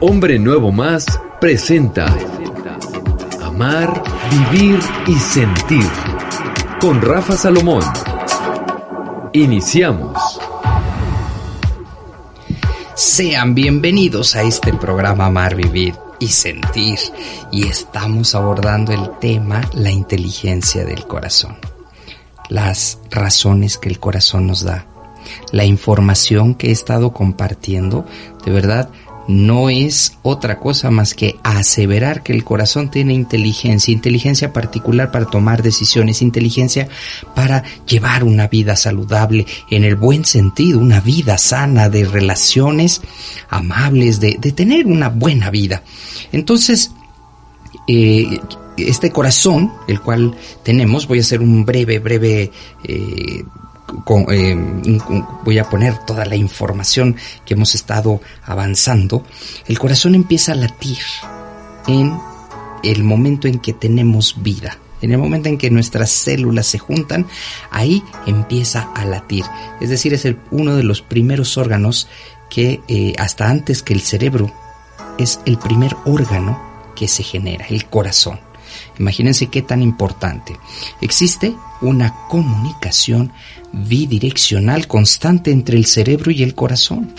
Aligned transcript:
Hombre 0.00 0.38
Nuevo 0.38 0.70
Más 0.70 1.20
presenta 1.40 2.06
Amar, 3.42 4.04
Vivir 4.30 4.78
y 5.08 5.14
Sentir 5.14 5.90
con 6.80 7.02
Rafa 7.02 7.36
Salomón. 7.36 7.82
Iniciamos. 9.32 10.38
Sean 12.94 13.56
bienvenidos 13.56 14.36
a 14.36 14.42
este 14.42 14.72
programa 14.72 15.26
Amar, 15.26 15.56
Vivir 15.56 15.96
y 16.20 16.28
Sentir 16.28 17.00
y 17.50 17.66
estamos 17.66 18.36
abordando 18.36 18.92
el 18.92 19.10
tema 19.18 19.60
la 19.72 19.90
inteligencia 19.90 20.84
del 20.84 21.04
corazón, 21.08 21.56
las 22.48 23.00
razones 23.10 23.76
que 23.76 23.88
el 23.88 23.98
corazón 23.98 24.46
nos 24.46 24.62
da 24.62 24.86
la 25.52 25.64
información 25.64 26.54
que 26.54 26.68
he 26.68 26.72
estado 26.72 27.12
compartiendo, 27.12 28.06
de 28.44 28.52
verdad, 28.52 28.88
no 29.26 29.70
es 29.70 30.18
otra 30.22 30.58
cosa 30.58 30.90
más 30.90 31.14
que 31.14 31.36
aseverar 31.42 32.22
que 32.22 32.32
el 32.32 32.44
corazón 32.44 32.90
tiene 32.90 33.14
inteligencia, 33.14 33.92
inteligencia 33.92 34.52
particular 34.52 35.10
para 35.10 35.26
tomar 35.26 35.62
decisiones, 35.62 36.22
inteligencia 36.22 36.88
para 37.34 37.62
llevar 37.86 38.24
una 38.24 38.48
vida 38.48 38.76
saludable 38.76 39.46
en 39.70 39.84
el 39.84 39.96
buen 39.96 40.24
sentido, 40.24 40.78
una 40.78 41.00
vida 41.00 41.38
sana 41.38 41.88
de 41.88 42.04
relaciones 42.04 43.00
amables, 43.48 44.20
de, 44.20 44.34
tener 44.54 44.86
una 44.86 45.08
buena 45.08 45.50
vida. 45.50 45.82
Entonces, 46.32 46.92
eh, 47.88 48.38
este 48.76 49.10
corazón, 49.10 49.72
el 49.88 50.00
cual 50.00 50.36
tenemos, 50.62 51.06
voy 51.06 51.18
a 51.18 51.22
hacer 51.22 51.40
un 51.40 51.64
breve, 51.64 51.98
breve 51.98 52.50
eh, 52.84 53.44
eh, 54.30 54.56
voy 55.44 55.58
a 55.58 55.68
poner 55.68 55.98
toda 55.98 56.24
la 56.24 56.36
información 56.36 57.16
que 57.44 57.54
hemos 57.54 57.74
estado 57.74 58.20
avanzando, 58.44 59.24
el 59.66 59.78
corazón 59.78 60.14
empieza 60.14 60.52
a 60.52 60.56
latir 60.56 60.98
en 61.86 62.18
el 62.82 63.04
momento 63.04 63.48
en 63.48 63.58
que 63.58 63.72
tenemos 63.72 64.42
vida. 64.42 64.78
En 65.02 65.12
el 65.12 65.18
momento 65.18 65.50
en 65.50 65.58
que 65.58 65.70
nuestras 65.70 66.10
células 66.10 66.66
se 66.66 66.78
juntan, 66.78 67.26
ahí 67.70 68.02
empieza 68.26 68.88
a 68.94 69.04
latir. 69.04 69.44
Es 69.80 69.90
decir, 69.90 70.14
es 70.14 70.26
uno 70.50 70.76
de 70.76 70.82
los 70.82 71.02
primeros 71.02 71.58
órganos 71.58 72.08
que 72.48 72.80
eh, 72.88 73.12
hasta 73.18 73.50
antes 73.50 73.82
que 73.82 73.92
el 73.92 74.00
cerebro 74.00 74.50
es 75.18 75.40
el 75.44 75.58
primer 75.58 75.94
órgano 76.06 76.58
que 76.96 77.08
se 77.08 77.22
genera, 77.22 77.66
el 77.66 77.84
corazón. 77.86 78.40
Imagínense 78.98 79.48
qué 79.48 79.62
tan 79.62 79.82
importante. 79.82 80.56
Existe 81.00 81.54
una 81.80 82.14
comunicación 82.28 83.32
bidireccional 83.72 84.86
constante 84.86 85.50
entre 85.50 85.76
el 85.76 85.86
cerebro 85.86 86.30
y 86.30 86.42
el 86.42 86.54
corazón. 86.54 87.12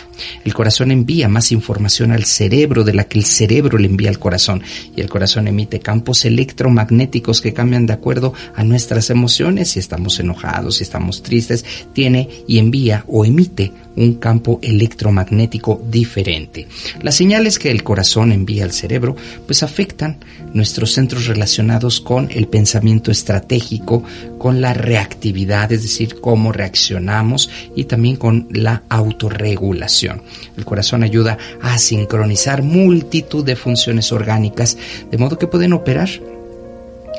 El 0.45 0.53
corazón 0.53 0.91
envía 0.91 1.27
más 1.27 1.51
información 1.51 2.11
al 2.11 2.23
cerebro 2.25 2.83
de 2.83 2.93
la 2.93 3.05
que 3.05 3.19
el 3.19 3.25
cerebro 3.25 3.77
le 3.77 3.87
envía 3.87 4.09
al 4.09 4.19
corazón 4.19 4.63
y 4.95 5.01
el 5.01 5.09
corazón 5.09 5.47
emite 5.47 5.79
campos 5.79 6.23
electromagnéticos 6.25 7.41
que 7.41 7.53
cambian 7.53 7.85
de 7.85 7.93
acuerdo 7.93 8.33
a 8.55 8.63
nuestras 8.63 9.09
emociones. 9.09 9.71
Si 9.71 9.79
estamos 9.79 10.19
enojados, 10.19 10.77
si 10.77 10.83
estamos 10.83 11.21
tristes, 11.21 11.65
tiene 11.93 12.29
y 12.47 12.59
envía 12.59 13.03
o 13.07 13.25
emite 13.25 13.73
un 13.97 14.15
campo 14.15 14.59
electromagnético 14.61 15.81
diferente. 15.89 16.67
Las 17.01 17.15
señales 17.15 17.59
que 17.59 17.71
el 17.71 17.83
corazón 17.83 18.31
envía 18.31 18.63
al 18.63 18.71
cerebro 18.71 19.15
pues 19.45 19.63
afectan 19.63 20.17
nuestros 20.53 20.93
centros 20.93 21.27
relacionados 21.27 21.99
con 21.99 22.29
el 22.31 22.47
pensamiento 22.47 23.11
estratégico, 23.11 24.03
con 24.45 24.61
la 24.61 24.75
reactividad, 24.75 25.71
es 25.71 25.81
decir, 25.81 26.21
cómo 26.21 26.51
reaccionamos 26.51 27.49
y 27.75 27.85
también 27.85 28.15
con 28.15 28.47
la 28.51 28.83
autorregulación. 28.89 30.21
El 30.55 30.65
corazón 30.65 31.01
ayuda 31.01 31.39
a 31.63 31.79
sincronizar 31.79 32.61
multitud 32.61 33.43
de 33.43 33.55
funciones 33.55 34.11
orgánicas, 34.11 34.77
de 35.09 35.17
modo 35.17 35.39
que 35.39 35.47
pueden 35.47 35.73
operar 35.73 36.09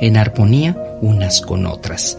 en 0.00 0.16
armonía 0.16 0.76
unas 1.00 1.40
con 1.40 1.66
otras. 1.66 2.16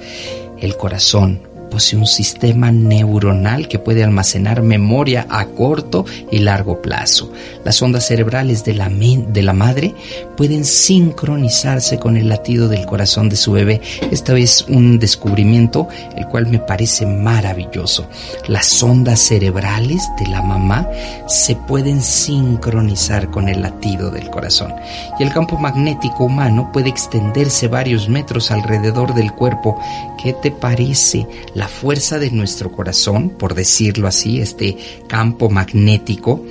El 0.60 0.76
corazón 0.76 1.40
posee 1.70 2.00
un 2.00 2.06
sistema 2.06 2.72
neuronal 2.72 3.68
que 3.68 3.80
puede 3.80 4.04
almacenar 4.04 4.62
memoria 4.62 5.26
a 5.30 5.46
corto 5.46 6.06
y 6.32 6.40
largo 6.40 6.82
plazo. 6.82 7.32
Las 7.64 7.82
ondas 7.82 8.08
cerebrales 8.08 8.64
de 8.64 8.74
la, 8.74 8.90
de 8.90 9.44
la 9.44 9.54
madre 9.54 9.94
pueden 10.36 10.66
sincronizarse 10.66 12.00
con 12.00 12.18
el 12.18 12.30
latido 12.30 12.68
del 12.68 12.86
corazón 12.86 13.30
de 13.30 13.36
su 13.36 13.52
bebé. 13.52 13.82
Esta 14.12 14.38
es 14.38 14.66
un 14.68 15.00
descubrimiento 15.00 15.88
el 16.16 16.28
cual 16.28 16.48
me 16.48 16.60
parece 16.60 17.06
maravilloso. 17.06 18.08
Las 18.48 18.82
ondas 18.84 19.20
cerebrales 19.20 20.02
de 20.20 20.28
la 20.28 20.42
mamá 20.42 20.88
se 21.28 21.56
pueden 21.56 22.02
sincronizar 22.02 23.30
con 23.30 23.50
el 23.50 23.62
latido 23.62 24.12
del 24.12 24.30
corazón. 24.30 24.74
Y 25.20 25.24
el 25.24 25.34
campo 25.34 25.58
magnético 25.58 26.26
humano 26.26 26.70
puede 26.72 26.90
extenderse 26.90 27.68
varios 27.68 28.10
metros 28.10 28.52
alrededor 28.52 29.14
del 29.14 29.34
cuerpo. 29.34 29.80
¿Qué 30.22 30.34
te 30.34 30.52
parece? 30.52 31.28
La 31.58 31.68
fuerza 31.68 32.20
de 32.20 32.30
nuestro 32.30 32.72
corazón, 32.72 33.32
por 33.32 33.56
decirlo 33.56 34.08
así, 34.08 34.40
este 34.40 34.78
campo 35.08 35.50
magnético, 35.50 36.46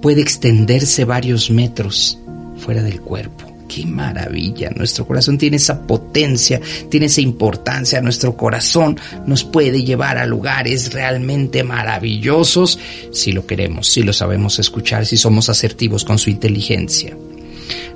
puede 0.00 0.22
extenderse 0.22 1.04
varios 1.04 1.50
metros 1.50 2.18
fuera 2.56 2.82
del 2.82 3.02
cuerpo. 3.02 3.52
¡Qué 3.68 3.84
maravilla! 3.84 4.70
Nuestro 4.70 5.06
corazón 5.06 5.36
tiene 5.36 5.58
esa 5.58 5.86
potencia, 5.86 6.58
tiene 6.88 7.04
esa 7.04 7.20
importancia. 7.20 8.00
Nuestro 8.00 8.34
corazón 8.34 8.98
nos 9.26 9.44
puede 9.44 9.84
llevar 9.84 10.16
a 10.16 10.24
lugares 10.24 10.90
realmente 10.94 11.62
maravillosos 11.62 12.78
si 13.12 13.32
lo 13.32 13.44
queremos, 13.46 13.88
si 13.88 14.04
lo 14.04 14.14
sabemos 14.14 14.58
escuchar, 14.58 15.04
si 15.04 15.18
somos 15.18 15.50
asertivos 15.50 16.02
con 16.02 16.18
su 16.18 16.30
inteligencia. 16.30 17.14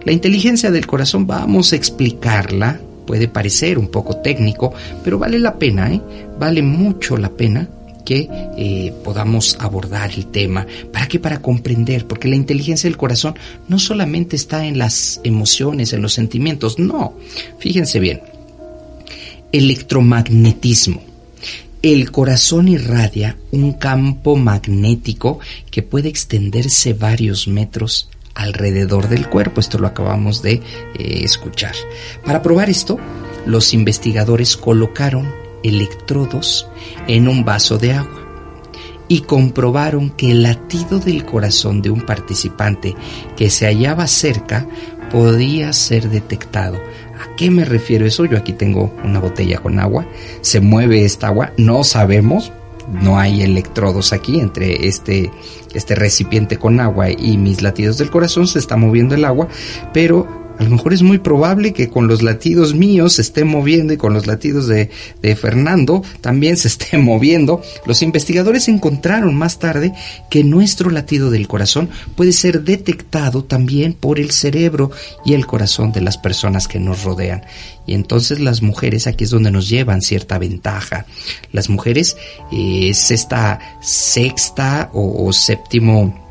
La 0.04 0.12
inteligencia 0.12 0.70
del 0.70 0.86
corazón 0.86 1.26
vamos 1.26 1.72
a 1.72 1.76
explicarla 1.76 2.80
puede 3.10 3.26
parecer 3.26 3.76
un 3.76 3.88
poco 3.88 4.18
técnico, 4.18 4.72
pero 5.02 5.18
vale 5.18 5.40
la 5.40 5.58
pena, 5.58 5.92
¿eh? 5.92 6.00
vale 6.38 6.62
mucho 6.62 7.16
la 7.16 7.28
pena 7.28 7.68
que 8.04 8.28
eh, 8.56 8.94
podamos 9.02 9.56
abordar 9.58 10.12
el 10.12 10.26
tema. 10.26 10.64
¿Para 10.92 11.08
qué? 11.08 11.18
Para 11.18 11.42
comprender, 11.42 12.06
porque 12.06 12.28
la 12.28 12.36
inteligencia 12.36 12.88
del 12.88 12.96
corazón 12.96 13.34
no 13.66 13.80
solamente 13.80 14.36
está 14.36 14.64
en 14.64 14.78
las 14.78 15.20
emociones, 15.24 15.92
en 15.92 16.02
los 16.02 16.12
sentimientos, 16.12 16.78
no. 16.78 17.14
Fíjense 17.58 17.98
bien, 17.98 18.20
electromagnetismo. 19.50 21.02
El 21.82 22.12
corazón 22.12 22.68
irradia 22.68 23.36
un 23.50 23.72
campo 23.72 24.36
magnético 24.36 25.40
que 25.68 25.82
puede 25.82 26.08
extenderse 26.08 26.92
varios 26.92 27.48
metros 27.48 28.08
alrededor 28.34 29.08
del 29.08 29.28
cuerpo. 29.28 29.60
Esto 29.60 29.78
lo 29.78 29.86
acabamos 29.86 30.42
de 30.42 30.54
eh, 30.54 30.62
escuchar. 31.24 31.74
Para 32.24 32.42
probar 32.42 32.70
esto, 32.70 32.98
los 33.46 33.74
investigadores 33.74 34.56
colocaron 34.56 35.32
electrodos 35.62 36.66
en 37.06 37.28
un 37.28 37.44
vaso 37.44 37.78
de 37.78 37.92
agua 37.92 38.20
y 39.08 39.22
comprobaron 39.22 40.10
que 40.10 40.30
el 40.30 40.44
latido 40.44 41.00
del 41.00 41.24
corazón 41.24 41.82
de 41.82 41.90
un 41.90 42.02
participante 42.02 42.94
que 43.36 43.50
se 43.50 43.66
hallaba 43.66 44.06
cerca 44.06 44.66
podía 45.10 45.72
ser 45.72 46.08
detectado. 46.08 46.76
¿A 47.20 47.34
qué 47.36 47.50
me 47.50 47.64
refiero 47.64 48.06
eso? 48.06 48.24
Yo 48.24 48.38
aquí 48.38 48.52
tengo 48.52 48.94
una 49.04 49.18
botella 49.18 49.58
con 49.58 49.80
agua, 49.80 50.06
se 50.42 50.60
mueve 50.60 51.04
esta 51.04 51.26
agua, 51.26 51.52
no 51.56 51.82
sabemos, 51.82 52.52
no 52.90 53.18
hay 53.18 53.42
electrodos 53.42 54.12
aquí 54.12 54.40
entre 54.40 54.86
este, 54.88 55.30
este 55.74 55.94
recipiente 55.94 56.58
con 56.58 56.80
agua 56.80 57.10
y 57.10 57.36
mis 57.36 57.62
latidos 57.62 57.98
del 57.98 58.10
corazón, 58.10 58.46
se 58.46 58.58
está 58.58 58.76
moviendo 58.76 59.14
el 59.14 59.24
agua, 59.24 59.48
pero 59.92 60.39
a 60.60 60.62
lo 60.64 60.68
mejor 60.68 60.92
es 60.92 61.00
muy 61.00 61.16
probable 61.16 61.72
que 61.72 61.88
con 61.88 62.06
los 62.06 62.20
latidos 62.20 62.74
míos 62.74 63.14
se 63.14 63.22
esté 63.22 63.44
moviendo 63.44 63.94
y 63.94 63.96
con 63.96 64.12
los 64.12 64.26
latidos 64.26 64.66
de, 64.66 64.90
Fernando 65.34 66.02
también 66.20 66.58
se 66.58 66.68
esté 66.68 66.98
moviendo. 66.98 67.62
Los 67.86 68.02
investigadores 68.02 68.68
encontraron 68.68 69.34
más 69.34 69.58
tarde 69.58 69.94
que 70.28 70.44
nuestro 70.44 70.90
latido 70.90 71.30
del 71.30 71.48
corazón 71.48 71.88
puede 72.14 72.32
ser 72.32 72.62
detectado 72.62 73.42
también 73.42 73.94
por 73.94 74.18
el 74.18 74.32
cerebro 74.32 74.90
y 75.24 75.32
el 75.32 75.46
corazón 75.46 75.92
de 75.92 76.02
las 76.02 76.18
personas 76.18 76.68
que 76.68 76.78
nos 76.78 77.04
rodean. 77.04 77.42
Y 77.86 77.94
entonces 77.94 78.38
las 78.38 78.60
mujeres 78.60 79.06
aquí 79.06 79.24
es 79.24 79.30
donde 79.30 79.50
nos 79.50 79.66
llevan 79.66 80.02
cierta 80.02 80.36
ventaja. 80.36 81.06
Las 81.52 81.70
mujeres 81.70 82.18
eh, 82.52 82.90
es 82.90 83.10
esta 83.10 83.78
sexta 83.80 84.90
o 84.92 85.32
séptimo 85.32 86.29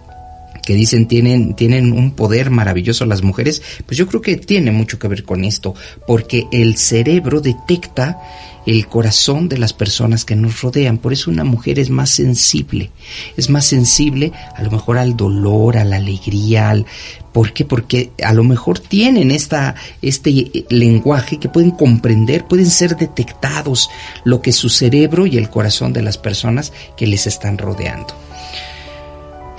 que 0.69 0.75
dicen 0.75 1.07
tienen, 1.07 1.55
tienen 1.55 1.91
un 1.93 2.11
poder 2.11 2.51
maravilloso 2.51 3.03
las 3.07 3.23
mujeres, 3.23 3.63
pues 3.87 3.97
yo 3.97 4.05
creo 4.05 4.21
que 4.21 4.37
tiene 4.37 4.69
mucho 4.69 4.99
que 4.99 5.07
ver 5.07 5.23
con 5.23 5.43
esto, 5.43 5.73
porque 6.05 6.45
el 6.51 6.77
cerebro 6.77 7.41
detecta 7.41 8.19
el 8.67 8.85
corazón 8.85 9.49
de 9.49 9.57
las 9.57 9.73
personas 9.73 10.25
que 10.25 10.35
nos 10.35 10.61
rodean. 10.61 10.99
Por 10.99 11.11
eso 11.11 11.31
una 11.31 11.43
mujer 11.43 11.79
es 11.79 11.89
más 11.89 12.11
sensible, 12.11 12.91
es 13.35 13.49
más 13.49 13.65
sensible 13.65 14.31
a 14.55 14.61
lo 14.61 14.69
mejor 14.69 14.99
al 14.99 15.17
dolor, 15.17 15.75
a 15.75 15.83
la 15.85 15.95
alegría, 15.95 16.69
al... 16.69 16.85
¿Por 17.33 17.51
qué? 17.51 17.65
Porque 17.65 18.11
a 18.23 18.33
lo 18.33 18.43
mejor 18.43 18.77
tienen 18.77 19.31
esta, 19.31 19.73
este 20.03 20.67
lenguaje 20.69 21.39
que 21.39 21.49
pueden 21.49 21.71
comprender, 21.71 22.45
pueden 22.45 22.69
ser 22.69 22.95
detectados 22.95 23.89
lo 24.23 24.43
que 24.43 24.51
su 24.51 24.69
cerebro 24.69 25.25
y 25.25 25.37
el 25.37 25.49
corazón 25.49 25.93
de 25.93 26.03
las 26.03 26.19
personas 26.19 26.71
que 26.95 27.07
les 27.07 27.25
están 27.25 27.57
rodeando. 27.57 28.13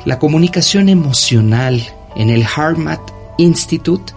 La 0.05 0.19
comunicación 0.19 0.89
emocional 0.89 1.87
en 2.17 2.31
el 2.31 2.45
Harmat 2.45 3.01
Institute 3.37 4.13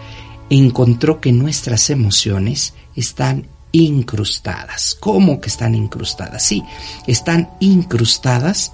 encontró 0.50 1.20
que 1.20 1.32
nuestras 1.32 1.90
emociones 1.90 2.74
están 2.96 3.48
incrustadas. 3.74 4.96
¿Cómo 5.00 5.42
que 5.42 5.50
están 5.50 5.76
incrustadas? 5.76 6.46
Sí, 6.46 6.64
están 7.06 7.50
incrustadas 7.60 8.72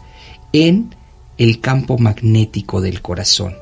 en 0.53 0.95
el 1.37 1.61
campo 1.61 1.97
magnético 1.97 2.81
del 2.81 3.01
corazón, 3.01 3.55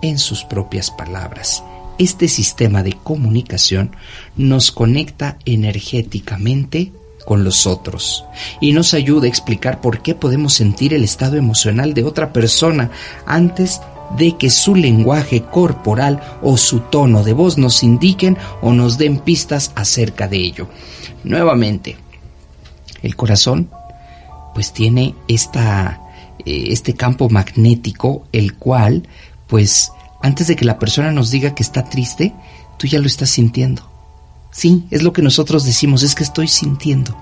en 0.00 0.18
sus 0.18 0.44
propias 0.44 0.90
palabras. 0.90 1.62
Este 1.98 2.26
sistema 2.28 2.82
de 2.82 2.94
comunicación 2.94 3.94
nos 4.36 4.70
conecta 4.70 5.38
energéticamente 5.44 6.92
con 7.24 7.44
los 7.44 7.66
otros 7.66 8.24
y 8.60 8.72
nos 8.72 8.94
ayuda 8.94 9.26
a 9.26 9.28
explicar 9.28 9.80
por 9.80 10.02
qué 10.02 10.14
podemos 10.14 10.54
sentir 10.54 10.94
el 10.94 11.04
estado 11.04 11.36
emocional 11.36 11.94
de 11.94 12.04
otra 12.04 12.32
persona 12.32 12.90
antes 13.26 13.80
de 14.18 14.36
que 14.36 14.50
su 14.50 14.74
lenguaje 14.74 15.42
corporal 15.42 16.20
o 16.42 16.56
su 16.56 16.80
tono 16.80 17.24
de 17.24 17.32
voz 17.32 17.58
nos 17.58 17.82
indiquen 17.82 18.36
o 18.60 18.72
nos 18.72 18.98
den 18.98 19.18
pistas 19.18 19.72
acerca 19.74 20.28
de 20.28 20.36
ello. 20.38 20.68
Nuevamente, 21.24 21.96
el 23.02 23.16
corazón 23.16 23.70
pues 24.54 24.72
tiene 24.72 25.14
esta, 25.26 26.00
eh, 26.44 26.66
este 26.68 26.94
campo 26.94 27.28
magnético, 27.28 28.26
el 28.32 28.54
cual 28.54 29.08
pues 29.46 29.90
antes 30.22 30.46
de 30.46 30.56
que 30.56 30.64
la 30.64 30.78
persona 30.78 31.10
nos 31.10 31.30
diga 31.30 31.54
que 31.54 31.62
está 31.62 31.84
triste, 31.84 32.32
tú 32.78 32.86
ya 32.86 32.98
lo 32.98 33.06
estás 33.06 33.30
sintiendo. 33.30 33.93
Sí, 34.54 34.84
es 34.92 35.02
lo 35.02 35.12
que 35.12 35.20
nosotros 35.20 35.64
decimos, 35.64 36.04
es 36.04 36.14
que 36.14 36.22
estoy 36.22 36.46
sintiendo. 36.46 37.16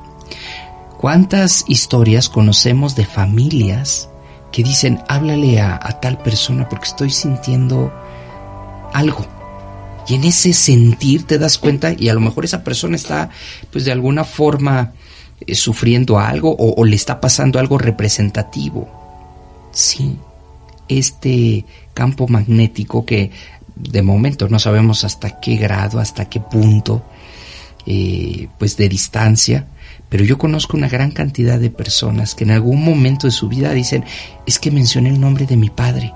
¿Cuántas 1.01 1.65
historias 1.67 2.29
conocemos 2.29 2.95
de 2.95 3.07
familias 3.07 4.11
que 4.53 4.63
dicen, 4.63 5.01
háblale 5.09 5.59
a, 5.59 5.79
tal 6.03 6.19
persona 6.19 6.69
porque 6.69 6.89
estoy 6.89 7.11
sintiendo 7.11 7.91
algo? 8.93 9.25
Y 10.07 10.17
en 10.17 10.25
ese 10.25 10.53
sentir 10.53 11.27
te 11.27 11.39
das 11.39 11.57
cuenta 11.57 11.95
y 11.99 12.11
a 12.11 12.15
lo 12.15 12.21
mejor 12.21 12.45
esa 12.45 12.63
persona 12.63 12.97
está 12.97 13.31
pues 13.71 13.87
de 13.87 13.93
alguna 13.93 14.25
forma 14.25 14.93
eh, 15.41 15.55
sufriendo 15.55 16.19
algo 16.19 16.51
o, 16.51 16.75
o 16.79 16.85
le 16.85 16.97
está 16.97 17.19
pasando 17.19 17.59
algo 17.59 17.79
representativo. 17.79 18.91
Sí, 19.73 20.19
este 20.87 21.65
campo 21.95 22.29
magnético 22.29 23.07
que 23.07 23.31
de 23.75 24.03
momento 24.03 24.51
no 24.51 24.59
sabemos 24.59 25.05
hasta 25.05 25.41
qué 25.41 25.57
grado, 25.57 25.99
hasta 25.99 26.29
qué 26.29 26.39
punto, 26.41 27.03
eh, 27.87 28.49
pues 28.59 28.77
de 28.77 28.89
distancia, 28.89 29.67
pero 30.09 30.25
yo 30.25 30.39
conozco 30.39 30.77
una 30.77 30.89
gran 30.89 31.11
cantidad 31.11 31.59
de 31.59 31.71
personas 31.71 32.35
que 32.35 32.45
en 32.45 32.51
algún 32.51 32.85
momento 32.85 33.27
de 33.27 33.33
su 33.33 33.49
vida 33.49 33.73
dicen, 33.73 34.05
es 34.47 34.59
que 34.59 34.71
mencioné 34.71 35.11
el 35.11 35.21
nombre 35.21 35.47
de 35.47 35.57
mi 35.57 35.71
padre, 35.71 36.13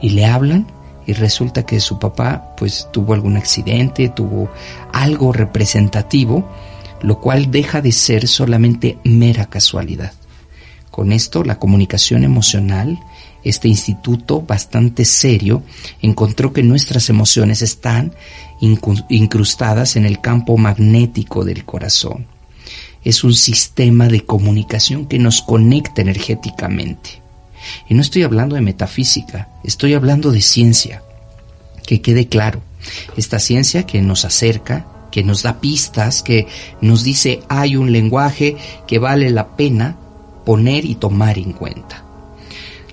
y 0.00 0.10
le 0.10 0.26
hablan 0.26 0.66
y 1.06 1.12
resulta 1.14 1.64
que 1.64 1.80
su 1.80 1.98
papá 1.98 2.54
pues 2.56 2.88
tuvo 2.92 3.14
algún 3.14 3.36
accidente, 3.36 4.08
tuvo 4.10 4.50
algo 4.92 5.32
representativo, 5.32 6.46
lo 7.00 7.20
cual 7.20 7.50
deja 7.50 7.80
de 7.80 7.92
ser 7.92 8.28
solamente 8.28 8.98
mera 9.04 9.46
casualidad. 9.46 10.12
Con 10.90 11.12
esto 11.12 11.44
la 11.44 11.58
comunicación 11.58 12.24
emocional 12.24 12.98
este 13.48 13.68
instituto 13.68 14.42
bastante 14.42 15.04
serio 15.04 15.62
encontró 16.02 16.52
que 16.52 16.62
nuestras 16.62 17.08
emociones 17.08 17.62
están 17.62 18.12
incrustadas 18.60 19.96
en 19.96 20.04
el 20.04 20.20
campo 20.20 20.58
magnético 20.58 21.44
del 21.44 21.64
corazón. 21.64 22.26
Es 23.04 23.24
un 23.24 23.34
sistema 23.34 24.08
de 24.08 24.24
comunicación 24.24 25.06
que 25.06 25.18
nos 25.18 25.40
conecta 25.40 26.02
energéticamente. 26.02 27.22
Y 27.88 27.94
no 27.94 28.02
estoy 28.02 28.22
hablando 28.22 28.54
de 28.54 28.60
metafísica, 28.60 29.48
estoy 29.64 29.94
hablando 29.94 30.30
de 30.30 30.42
ciencia. 30.42 31.02
Que 31.86 32.02
quede 32.02 32.28
claro, 32.28 32.60
esta 33.16 33.38
ciencia 33.38 33.86
que 33.86 34.02
nos 34.02 34.26
acerca, 34.26 34.86
que 35.10 35.24
nos 35.24 35.42
da 35.42 35.58
pistas, 35.58 36.22
que 36.22 36.46
nos 36.82 37.02
dice 37.02 37.40
hay 37.48 37.76
un 37.76 37.92
lenguaje 37.92 38.56
que 38.86 38.98
vale 38.98 39.30
la 39.30 39.56
pena 39.56 39.96
poner 40.44 40.84
y 40.84 40.96
tomar 40.96 41.38
en 41.38 41.52
cuenta. 41.52 42.07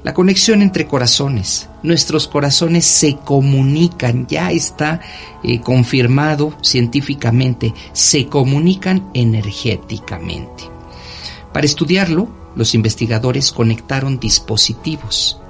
La 0.05 0.13
conexión 0.13 0.61
entre 0.61 0.85
corazones. 0.85 1.67
Nuestros 1.81 2.27
corazones 2.27 2.85
se 2.85 3.15
comunican, 3.15 4.27
ya 4.27 4.51
está 4.51 5.01
eh, 5.41 5.61
confirmado 5.61 6.53
científicamente, 6.61 7.73
se 7.91 8.27
comunican 8.27 9.09
energéticamente. 9.15 10.65
Para 11.51 11.65
estudiarlo, 11.65 12.27
los 12.55 12.75
investigadores 12.75 13.51
conectaron 13.51 14.19
dispositivos 14.19 15.41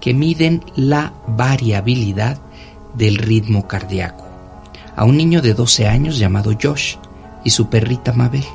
que 0.00 0.14
miden 0.14 0.64
la 0.74 1.12
variabilidad 1.26 2.40
del 2.94 3.18
ritmo 3.18 3.68
cardíaco 3.68 4.24
a 4.96 5.04
un 5.04 5.18
niño 5.18 5.42
de 5.42 5.52
12 5.52 5.86
años 5.86 6.18
llamado 6.18 6.56
Josh 6.58 6.96
y 7.44 7.50
su 7.50 7.68
perrita 7.68 8.14
Mabel. 8.14 8.46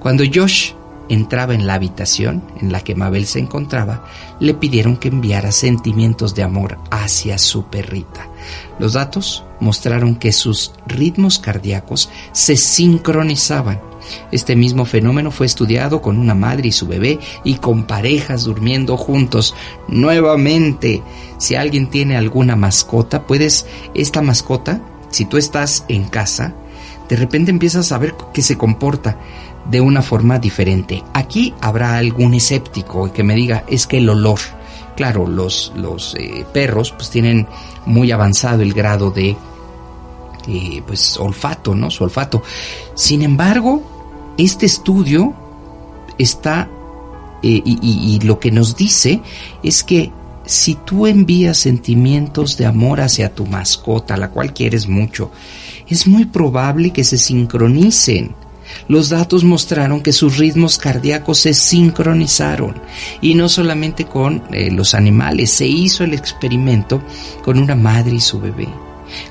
Cuando 0.00 0.22
Josh 0.30 0.72
entraba 1.08 1.54
en 1.54 1.66
la 1.66 1.74
habitación 1.74 2.42
en 2.60 2.72
la 2.72 2.80
que 2.80 2.94
Mabel 2.94 3.26
se 3.26 3.38
encontraba, 3.38 4.04
le 4.40 4.54
pidieron 4.54 4.96
que 4.96 5.08
enviara 5.08 5.52
sentimientos 5.52 6.34
de 6.34 6.42
amor 6.42 6.78
hacia 6.90 7.38
su 7.38 7.64
perrita. 7.66 8.28
Los 8.78 8.94
datos 8.94 9.44
mostraron 9.60 10.16
que 10.16 10.32
sus 10.32 10.72
ritmos 10.86 11.38
cardíacos 11.38 12.10
se 12.32 12.56
sincronizaban. 12.56 13.80
Este 14.30 14.54
mismo 14.54 14.84
fenómeno 14.84 15.30
fue 15.30 15.46
estudiado 15.46 16.00
con 16.00 16.18
una 16.18 16.34
madre 16.34 16.68
y 16.68 16.72
su 16.72 16.86
bebé 16.86 17.18
y 17.42 17.56
con 17.56 17.84
parejas 17.84 18.44
durmiendo 18.44 18.96
juntos. 18.96 19.54
Nuevamente, 19.88 21.02
si 21.38 21.54
alguien 21.56 21.90
tiene 21.90 22.16
alguna 22.16 22.54
mascota, 22.54 23.26
puedes, 23.26 23.66
esta 23.94 24.22
mascota, 24.22 24.80
si 25.10 25.24
tú 25.24 25.38
estás 25.38 25.84
en 25.88 26.04
casa, 26.04 26.54
de 27.08 27.16
repente 27.16 27.50
empiezas 27.50 27.92
a 27.92 27.98
ver 27.98 28.14
que 28.32 28.42
se 28.42 28.58
comporta 28.58 29.16
de 29.70 29.80
una 29.80 30.02
forma 30.02 30.38
diferente. 30.38 31.02
Aquí 31.12 31.54
habrá 31.60 31.96
algún 31.96 32.34
escéptico 32.34 33.12
que 33.12 33.24
me 33.24 33.34
diga, 33.34 33.64
es 33.68 33.86
que 33.86 33.98
el 33.98 34.08
olor, 34.08 34.38
claro, 34.96 35.26
los, 35.26 35.72
los 35.76 36.14
eh, 36.14 36.46
perros 36.52 36.92
pues 36.92 37.10
tienen 37.10 37.46
muy 37.84 38.12
avanzado 38.12 38.62
el 38.62 38.72
grado 38.72 39.10
de 39.10 39.36
eh, 40.48 40.82
pues 40.86 41.16
olfato, 41.16 41.74
¿no? 41.74 41.90
Su 41.90 42.04
olfato. 42.04 42.42
Sin 42.94 43.22
embargo, 43.22 43.82
este 44.38 44.66
estudio 44.66 45.34
está 46.18 46.68
eh, 47.42 47.62
y, 47.64 47.78
y 47.82 48.20
lo 48.20 48.38
que 48.38 48.50
nos 48.50 48.76
dice 48.76 49.20
es 49.62 49.82
que 49.82 50.12
si 50.44 50.76
tú 50.76 51.08
envías 51.08 51.58
sentimientos 51.58 52.56
de 52.56 52.66
amor 52.66 53.00
hacia 53.00 53.34
tu 53.34 53.46
mascota, 53.46 54.16
la 54.16 54.30
cual 54.30 54.54
quieres 54.54 54.86
mucho, 54.86 55.32
es 55.88 56.06
muy 56.06 56.24
probable 56.24 56.92
que 56.92 57.02
se 57.02 57.18
sincronicen 57.18 58.34
los 58.88 59.08
datos 59.08 59.44
mostraron 59.44 60.02
que 60.02 60.12
sus 60.12 60.38
ritmos 60.38 60.78
cardíacos 60.78 61.38
se 61.38 61.54
sincronizaron 61.54 62.74
y 63.20 63.34
no 63.34 63.48
solamente 63.48 64.04
con 64.04 64.42
eh, 64.52 64.70
los 64.70 64.94
animales, 64.94 65.50
se 65.50 65.66
hizo 65.66 66.04
el 66.04 66.14
experimento 66.14 67.02
con 67.44 67.58
una 67.58 67.74
madre 67.74 68.16
y 68.16 68.20
su 68.20 68.40
bebé 68.40 68.68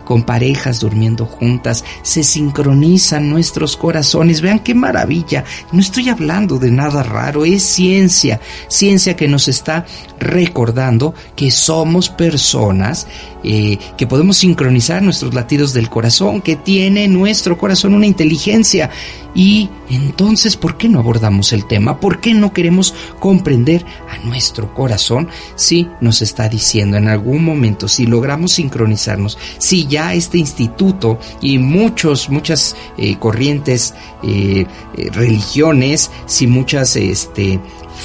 con 0.03 0.23
parejas 0.23 0.79
durmiendo 0.79 1.25
juntas, 1.25 1.83
se 2.01 2.23
sincronizan 2.23 3.29
nuestros 3.29 3.77
corazones. 3.77 4.41
Vean 4.41 4.59
qué 4.59 4.73
maravilla. 4.73 5.43
No 5.71 5.79
estoy 5.79 6.09
hablando 6.09 6.57
de 6.57 6.71
nada 6.71 7.03
raro, 7.03 7.45
es 7.45 7.63
ciencia, 7.63 8.39
ciencia 8.67 9.15
que 9.15 9.27
nos 9.27 9.47
está 9.47 9.85
recordando 10.19 11.13
que 11.35 11.51
somos 11.51 12.09
personas 12.09 13.07
eh, 13.47 13.77
que 13.95 14.07
podemos 14.07 14.37
sincronizar 14.37 15.03
nuestros 15.03 15.35
latidos 15.35 15.71
del 15.71 15.87
corazón, 15.87 16.41
que 16.41 16.55
tiene 16.55 17.07
nuestro 17.07 17.59
corazón 17.59 17.93
una 17.93 18.07
inteligencia. 18.07 18.89
Y 19.35 19.69
entonces, 19.89 20.55
¿por 20.57 20.77
qué 20.77 20.89
no 20.89 20.97
abordamos 20.97 21.53
el 21.53 21.67
tema? 21.67 21.99
¿Por 21.99 22.21
qué 22.21 22.33
no 22.33 22.53
queremos 22.53 22.95
comprender 23.19 23.85
a 24.09 24.25
nuestro 24.25 24.73
corazón 24.73 25.27
si 25.55 25.87
nos 26.01 26.23
está 26.23 26.49
diciendo 26.49 26.97
en 26.97 27.07
algún 27.07 27.43
momento, 27.43 27.87
si 27.87 28.07
logramos 28.07 28.53
sincronizarnos, 28.53 29.37
si 29.65 29.87
ya 29.87 30.13
este 30.13 30.37
instituto 30.37 31.17
y 31.41 31.57
muchos, 31.57 32.29
muchas 32.29 32.75
eh, 32.99 33.17
corrientes, 33.17 33.95
eh, 34.21 34.67
religiones, 35.11 36.11
si 36.27 36.45
muchas, 36.45 36.95
este, 36.95 37.59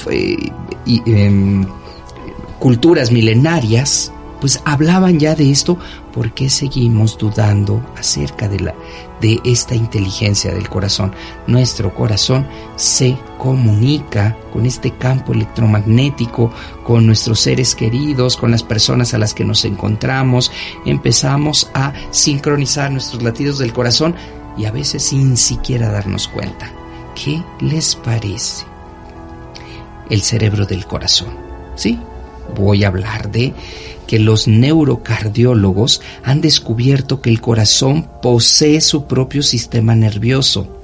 em, 0.07 1.67
culturas 2.59 3.11
milenarias, 3.12 4.11
pues 4.40 4.62
hablaban 4.64 5.19
ya 5.19 5.35
de 5.35 5.50
esto, 5.50 5.76
¿por 6.12 6.33
qué 6.33 6.49
seguimos 6.49 7.17
dudando 7.19 7.85
acerca 7.97 8.49
de, 8.49 8.61
la, 8.61 8.75
de 9.21 9.40
esta 9.45 9.75
inteligencia 9.75 10.52
del 10.52 10.69
corazón? 10.69 11.12
Nuestro 11.47 11.95
corazón 11.95 12.47
se 12.76 13.17
comunica 13.38 14.37
con 14.52 14.67
este 14.67 14.93
campo 14.93 15.33
electromagnético, 15.33 16.50
con 16.85 17.07
nuestros 17.07 17.40
seres 17.40 17.75
queridos, 17.75 18.37
con 18.37 18.50
las 18.50 18.62
personas 18.62 19.14
a 19.14 19.19
las 19.19 19.35
que 19.35 19.45
nos 19.45 19.64
encontramos, 19.64 20.52
empezamos 20.85 21.71
a 21.75 21.93
sincronizar 22.11 22.90
nuestros 22.90 23.23
latidos 23.23 23.59
del 23.59 23.73
corazón 23.73 24.14
y 24.57 24.64
a 24.64 24.73
veces 24.73 25.05
sin 25.05 25.37
siquiera 25.37 25.90
darnos 25.90 26.29
cuenta. 26.29 26.71
¿Qué 27.14 27.43
les 27.61 27.97
parece? 27.97 28.67
El 30.09 30.23
cerebro 30.23 30.67
del 30.67 30.87
corazón. 30.87 31.35
Sí, 31.76 31.99
voy 32.55 32.85
a 32.85 32.88
hablar 32.88 33.31
de 33.31 33.55
que 34.11 34.19
los 34.19 34.49
neurocardiólogos 34.49 36.02
han 36.25 36.40
descubierto 36.40 37.23
que 37.23 37.31
el 37.31 37.40
corazón 37.40 38.09
posee 38.21 38.81
su 38.81 39.07
propio 39.07 39.40
sistema 39.40 39.95
nervioso 39.95 40.83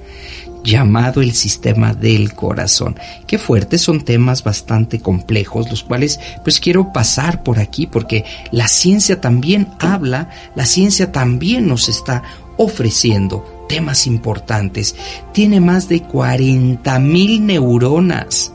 llamado 0.63 1.21
el 1.21 1.33
sistema 1.33 1.93
del 1.93 2.33
corazón. 2.33 2.95
Qué 3.27 3.37
fuertes 3.37 3.81
son 3.81 4.05
temas 4.05 4.45
bastante 4.45 5.01
complejos, 5.01 5.69
los 5.69 5.83
cuales 5.83 6.21
pues 6.45 6.61
quiero 6.61 6.93
pasar 6.93 7.43
por 7.43 7.59
aquí 7.59 7.85
porque 7.85 8.23
la 8.51 8.69
ciencia 8.69 9.19
también 9.19 9.67
habla, 9.79 10.29
la 10.55 10.65
ciencia 10.65 11.11
también 11.11 11.67
nos 11.67 11.89
está 11.89 12.23
ofreciendo 12.55 13.65
temas 13.67 14.07
importantes. 14.07 14.95
Tiene 15.33 15.59
más 15.59 15.89
de 15.89 16.01
40 16.01 16.97
mil 16.99 17.45
neuronas 17.45 18.53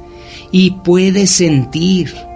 y 0.51 0.71
puede 0.71 1.27
sentir 1.27 2.32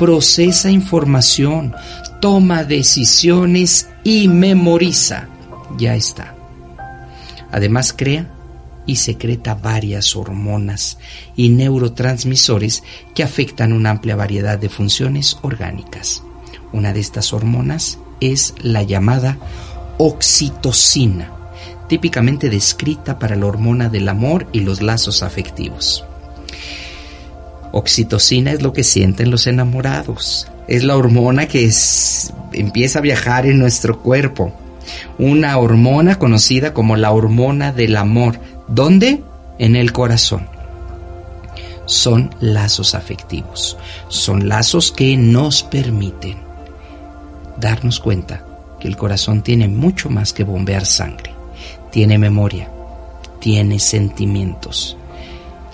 procesa 0.00 0.70
información, 0.70 1.74
toma 2.22 2.64
decisiones 2.64 3.90
y 4.02 4.28
memoriza. 4.28 5.28
Ya 5.76 5.94
está. 5.94 6.34
Además 7.52 7.92
crea 7.94 8.26
y 8.86 8.96
secreta 8.96 9.54
varias 9.54 10.16
hormonas 10.16 10.96
y 11.36 11.50
neurotransmisores 11.50 12.82
que 13.14 13.22
afectan 13.22 13.74
una 13.74 13.90
amplia 13.90 14.16
variedad 14.16 14.58
de 14.58 14.70
funciones 14.70 15.36
orgánicas. 15.42 16.22
Una 16.72 16.94
de 16.94 17.00
estas 17.00 17.34
hormonas 17.34 17.98
es 18.20 18.54
la 18.62 18.82
llamada 18.82 19.36
oxitocina, 19.98 21.30
típicamente 21.88 22.48
descrita 22.48 23.18
para 23.18 23.36
la 23.36 23.44
hormona 23.44 23.90
del 23.90 24.08
amor 24.08 24.48
y 24.50 24.60
los 24.60 24.80
lazos 24.80 25.22
afectivos. 25.22 26.06
Oxitocina 27.72 28.52
es 28.52 28.62
lo 28.62 28.72
que 28.72 28.84
sienten 28.84 29.30
los 29.30 29.46
enamorados. 29.46 30.48
Es 30.66 30.84
la 30.84 30.96
hormona 30.96 31.46
que 31.46 31.70
empieza 32.52 32.98
a 32.98 33.02
viajar 33.02 33.46
en 33.46 33.58
nuestro 33.58 34.00
cuerpo. 34.00 34.52
Una 35.18 35.56
hormona 35.58 36.18
conocida 36.18 36.74
como 36.74 36.96
la 36.96 37.12
hormona 37.12 37.72
del 37.72 37.96
amor. 37.96 38.40
¿Dónde? 38.66 39.22
En 39.58 39.76
el 39.76 39.92
corazón. 39.92 40.48
Son 41.86 42.34
lazos 42.40 42.94
afectivos. 42.94 43.76
Son 44.08 44.48
lazos 44.48 44.92
que 44.92 45.16
nos 45.16 45.62
permiten 45.62 46.38
darnos 47.56 48.00
cuenta 48.00 48.44
que 48.80 48.88
el 48.88 48.96
corazón 48.96 49.42
tiene 49.42 49.68
mucho 49.68 50.08
más 50.08 50.32
que 50.32 50.44
bombear 50.44 50.86
sangre. 50.86 51.32
Tiene 51.92 52.18
memoria. 52.18 52.70
Tiene 53.40 53.78
sentimientos 53.78 54.96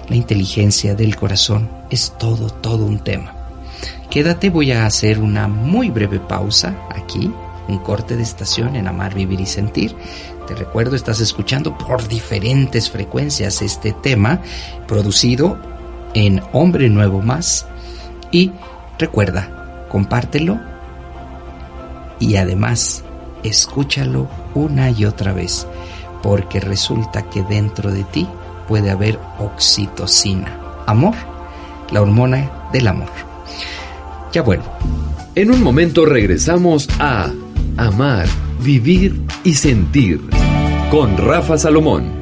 la 0.09 0.17
inteligencia 0.17 0.95
del 0.95 1.17
corazón 1.17 1.69
es 1.91 2.15
todo, 2.19 2.51
todo 2.51 2.85
un 2.85 2.99
tema. 2.99 3.33
Quédate, 4.11 4.51
voy 4.51 4.73
a 4.73 4.87
hacer 4.87 5.19
una 5.19 5.49
muy 5.49 5.91
breve 5.91 6.21
pausa 6.21 6.77
aquí, 6.95 7.33
un 7.69 7.79
corte 7.79 8.17
de 8.17 8.23
estación 8.23 8.77
en 8.77 8.87
Amar, 8.87 9.15
Vivir 9.15 9.41
y 9.41 9.47
Sentir. 9.47 9.95
Te 10.47 10.55
recuerdo, 10.55 10.95
estás 10.95 11.21
escuchando 11.21 11.77
por 11.77 12.07
diferentes 12.07 12.89
frecuencias 12.89 13.63
este 13.63 13.93
tema 13.93 14.41
producido 14.87 15.59
en 16.15 16.41
Hombre 16.53 16.89
Nuevo 16.89 17.21
Más. 17.21 17.67
Y 18.31 18.53
recuerda, 18.99 19.87
compártelo 19.89 20.61
y 22.21 22.37
además 22.37 23.05
escúchalo 23.43 24.29
una 24.55 24.91
y 24.91 25.05
otra 25.05 25.33
vez, 25.33 25.67
porque 26.23 26.61
resulta 26.61 27.23
que 27.29 27.43
dentro 27.43 27.91
de 27.91 28.05
ti 28.05 28.27
puede 28.68 28.90
haber 28.90 29.18
oxitocina. 29.38 30.61
Amor, 30.87 31.14
la 31.90 32.02
hormona 32.02 32.68
del 32.73 32.88
amor. 32.88 33.11
Ya 34.32 34.42
vuelvo. 34.42 34.66
En 35.35 35.50
un 35.50 35.62
momento 35.62 36.04
regresamos 36.04 36.88
a 36.99 37.30
Amar, 37.76 38.26
Vivir 38.61 39.20
y 39.44 39.54
Sentir 39.54 40.20
con 40.90 41.16
Rafa 41.16 41.58
Salomón. 41.58 42.16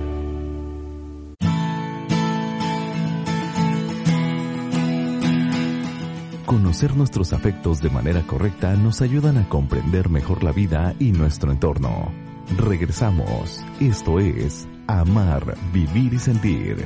Conocer 6.44 6.96
nuestros 6.96 7.32
afectos 7.32 7.80
de 7.80 7.90
manera 7.90 8.22
correcta 8.26 8.74
nos 8.74 9.00
ayudan 9.00 9.38
a 9.38 9.48
comprender 9.48 10.08
mejor 10.08 10.42
la 10.42 10.52
vida 10.52 10.94
y 10.98 11.12
nuestro 11.12 11.52
entorno. 11.52 12.12
Regresamos. 12.58 13.60
Esto 13.80 14.18
es 14.18 14.66
Amar, 14.86 15.56
Vivir 15.72 16.14
y 16.14 16.18
Sentir. 16.18 16.84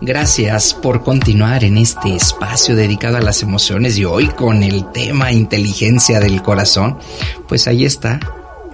Gracias 0.00 0.74
por 0.74 1.04
continuar 1.04 1.62
en 1.62 1.78
este 1.78 2.16
espacio 2.16 2.74
dedicado 2.74 3.18
a 3.18 3.20
las 3.20 3.42
emociones 3.42 3.96
y 3.98 4.04
hoy 4.04 4.26
con 4.26 4.64
el 4.64 4.90
tema 4.90 5.30
inteligencia 5.30 6.18
del 6.18 6.42
corazón. 6.42 6.98
Pues 7.46 7.68
ahí 7.68 7.84
está, 7.84 8.18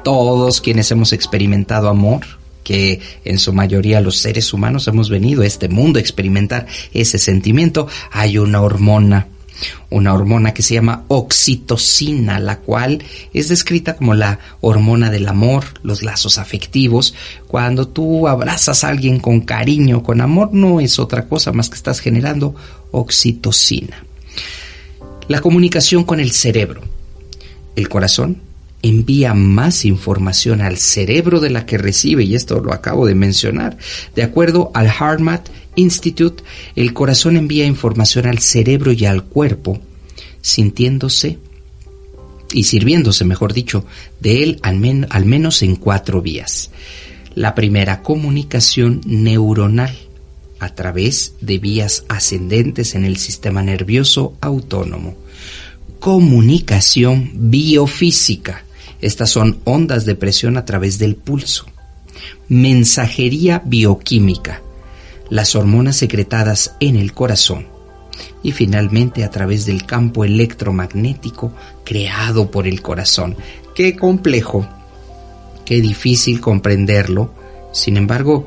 todos 0.03 0.63
quienes 0.63 0.91
hemos 0.91 1.13
experimentado 1.13 1.91
amor, 1.91 2.23
que 2.65 3.01
en 3.25 3.39
su 3.39 3.53
mayoría 3.53 4.01
los 4.01 4.17
seres 4.17 4.55
humanos 4.55 4.89
hemos 4.89 5.11
venido 5.11 5.43
a 5.43 5.47
este 5.47 5.69
mundo 5.69 5.99
a 5.99 6.01
experimentar 6.01 6.67
ese 6.95 7.19
sentimiento, 7.19 7.89
hay 8.11 8.39
una 8.39 8.63
hormona 8.63 9.29
una 9.91 10.15
hormona 10.15 10.55
que 10.55 10.63
se 10.63 10.75
llama 10.75 11.05
oxitocina, 11.09 12.39
la 12.39 12.59
cual 12.59 13.03
es 13.33 13.49
descrita 13.49 13.97
como 13.97 14.15
la 14.15 14.39
hormona 14.61 15.11
del 15.11 15.29
amor, 15.29 15.65
los 15.83 16.03
lazos 16.03 16.39
afectivos. 16.39 17.15
Cuando 17.47 17.89
tú 17.89 18.29
abrazas 18.29 18.85
a 18.85 18.89
alguien 18.89 19.19
con 19.19 19.41
cariño, 19.41 20.03
con 20.03 20.21
amor, 20.21 20.51
no 20.53 20.81
es 20.81 20.99
otra 20.99 21.27
cosa 21.27 21.53
más 21.53 21.69
que 21.69 21.77
estás 21.77 22.01
generando 22.01 22.55
oxitocina. 22.91 24.05
La 25.29 25.41
comunicación 25.41 26.05
con 26.05 26.21
el 26.21 26.33
cerebro. 26.33 26.83
El 27.77 27.89
corazón 27.89 28.43
envía 28.83 29.35
más 29.35 29.85
información 29.85 30.61
al 30.61 30.79
cerebro 30.79 31.41
de 31.41 31.51
la 31.51 31.67
que 31.67 31.79
recibe, 31.79 32.25
y 32.25 32.35
esto 32.35 32.61
lo 32.61 32.73
acabo 32.73 33.07
de 33.07 33.15
mencionar. 33.15 33.77
De 34.15 34.23
acuerdo 34.23 34.71
al 34.75 34.87
HeartMath 34.87 35.49
Institute, 35.79 36.43
el 36.77 36.93
corazón 36.93 37.37
envía 37.37 37.67
información 37.67 38.27
al 38.27 38.39
cerebro 38.39 38.93
y 38.93 39.05
al 39.07 39.25
cuerpo, 39.25 39.81
sintiéndose 40.41 41.39
y 42.53 42.65
sirviéndose, 42.65 43.25
mejor 43.25 43.53
dicho, 43.53 43.85
de 44.21 44.43
él 44.43 44.61
al, 44.63 45.07
al 45.11 45.25
menos 45.25 45.63
en 45.63 45.77
cuatro 45.77 46.23
vías. 46.23 46.71
La 47.35 47.55
primera, 47.55 48.03
comunicación 48.03 49.01
neuronal 49.07 49.97
a 50.59 50.75
través 50.75 51.35
de 51.41 51.59
vías 51.59 52.05
ascendentes 52.09 52.95
en 52.95 53.05
el 53.05 53.17
sistema 53.17 53.63
nervioso 53.63 54.37
autónomo. 54.41 55.17
Comunicación 56.01 57.31
biofísica 57.35 58.65
estas 59.01 59.31
son 59.31 59.61
ondas 59.65 60.05
de 60.05 60.15
presión 60.15 60.57
a 60.57 60.65
través 60.65 60.99
del 60.99 61.15
pulso. 61.15 61.67
Mensajería 62.49 63.63
bioquímica. 63.65 64.63
Las 65.31 65.55
hormonas 65.55 65.97
secretadas 65.97 66.77
en 66.81 66.97
el 66.97 67.13
corazón. 67.13 67.67
Y 68.43 68.53
finalmente 68.53 69.25
a 69.25 69.31
través 69.31 69.67
del 69.67 69.85
campo 69.85 70.25
electromagnético 70.25 71.53
creado 71.85 72.51
por 72.51 72.67
el 72.67 72.83
corazón. 72.83 73.37
Qué 73.75 73.97
complejo, 73.97 74.67
qué 75.65 75.81
difícil 75.81 76.41
comprenderlo. 76.41 77.33
Sin 77.73 77.97
embargo, 77.97 78.47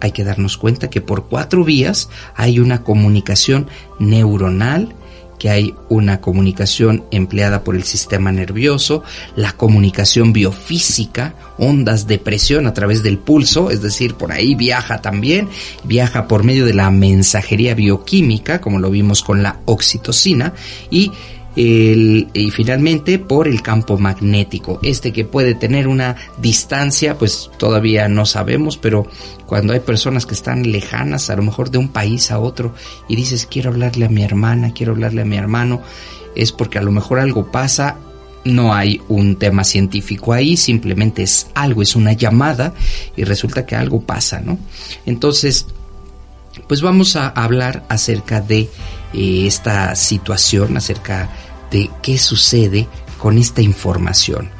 hay 0.00 0.12
que 0.12 0.24
darnos 0.24 0.56
cuenta 0.56 0.90
que 0.90 1.00
por 1.00 1.26
cuatro 1.28 1.64
vías 1.64 2.08
hay 2.34 2.60
una 2.60 2.82
comunicación 2.82 3.68
neuronal 3.98 4.94
que 5.38 5.50
hay 5.50 5.74
una 5.88 6.20
comunicación 6.20 7.04
empleada 7.10 7.64
por 7.64 7.76
el 7.76 7.84
sistema 7.84 8.32
nervioso, 8.32 9.02
la 9.36 9.52
comunicación 9.52 10.32
biofísica, 10.32 11.34
ondas 11.58 12.06
de 12.06 12.18
presión 12.18 12.66
a 12.66 12.74
través 12.74 13.02
del 13.02 13.18
pulso, 13.18 13.70
es 13.70 13.82
decir, 13.82 14.14
por 14.14 14.32
ahí 14.32 14.54
viaja 14.54 15.00
también, 15.00 15.48
viaja 15.84 16.28
por 16.28 16.44
medio 16.44 16.66
de 16.66 16.74
la 16.74 16.90
mensajería 16.90 17.74
bioquímica, 17.74 18.60
como 18.60 18.78
lo 18.78 18.90
vimos 18.90 19.22
con 19.22 19.42
la 19.42 19.60
oxitocina, 19.64 20.54
y 20.90 21.12
y 21.60 22.50
finalmente 22.52 23.18
por 23.18 23.48
el 23.48 23.62
campo 23.62 23.98
magnético, 23.98 24.78
este 24.84 25.12
que 25.12 25.24
puede 25.24 25.56
tener 25.56 25.88
una 25.88 26.14
distancia, 26.40 27.18
pues 27.18 27.50
todavía 27.58 28.08
no 28.08 28.26
sabemos, 28.26 28.76
pero 28.76 29.08
cuando 29.46 29.72
hay 29.72 29.80
personas 29.80 30.24
que 30.24 30.34
están 30.34 30.70
lejanas, 30.70 31.30
a 31.30 31.36
lo 31.36 31.42
mejor 31.42 31.70
de 31.70 31.78
un 31.78 31.88
país 31.88 32.30
a 32.30 32.38
otro, 32.38 32.74
y 33.08 33.16
dices 33.16 33.46
quiero 33.50 33.70
hablarle 33.70 34.04
a 34.04 34.08
mi 34.08 34.22
hermana, 34.22 34.72
quiero 34.72 34.92
hablarle 34.92 35.22
a 35.22 35.24
mi 35.24 35.36
hermano, 35.36 35.82
es 36.36 36.52
porque 36.52 36.78
a 36.78 36.82
lo 36.82 36.92
mejor 36.92 37.18
algo 37.18 37.50
pasa 37.50 37.96
no 38.44 38.72
hay 38.72 39.02
un 39.08 39.36
tema 39.36 39.64
científico 39.64 40.32
ahí, 40.32 40.56
simplemente 40.56 41.24
es 41.24 41.48
algo, 41.54 41.82
es 41.82 41.96
una 41.96 42.12
llamada 42.12 42.72
y 43.16 43.24
resulta 43.24 43.66
que 43.66 43.74
algo 43.74 44.00
pasa, 44.00 44.40
¿no? 44.40 44.58
Entonces, 45.06 45.66
pues 46.68 46.80
vamos 46.82 47.16
a 47.16 47.28
hablar 47.28 47.84
acerca 47.88 48.40
de 48.40 48.68
eh, 49.12 49.46
esta 49.46 49.94
situación, 49.94 50.76
acerca 50.76 51.28
de 51.70 51.90
qué 52.02 52.18
sucede 52.18 52.88
con 53.18 53.38
esta 53.38 53.62
información. 53.62 54.50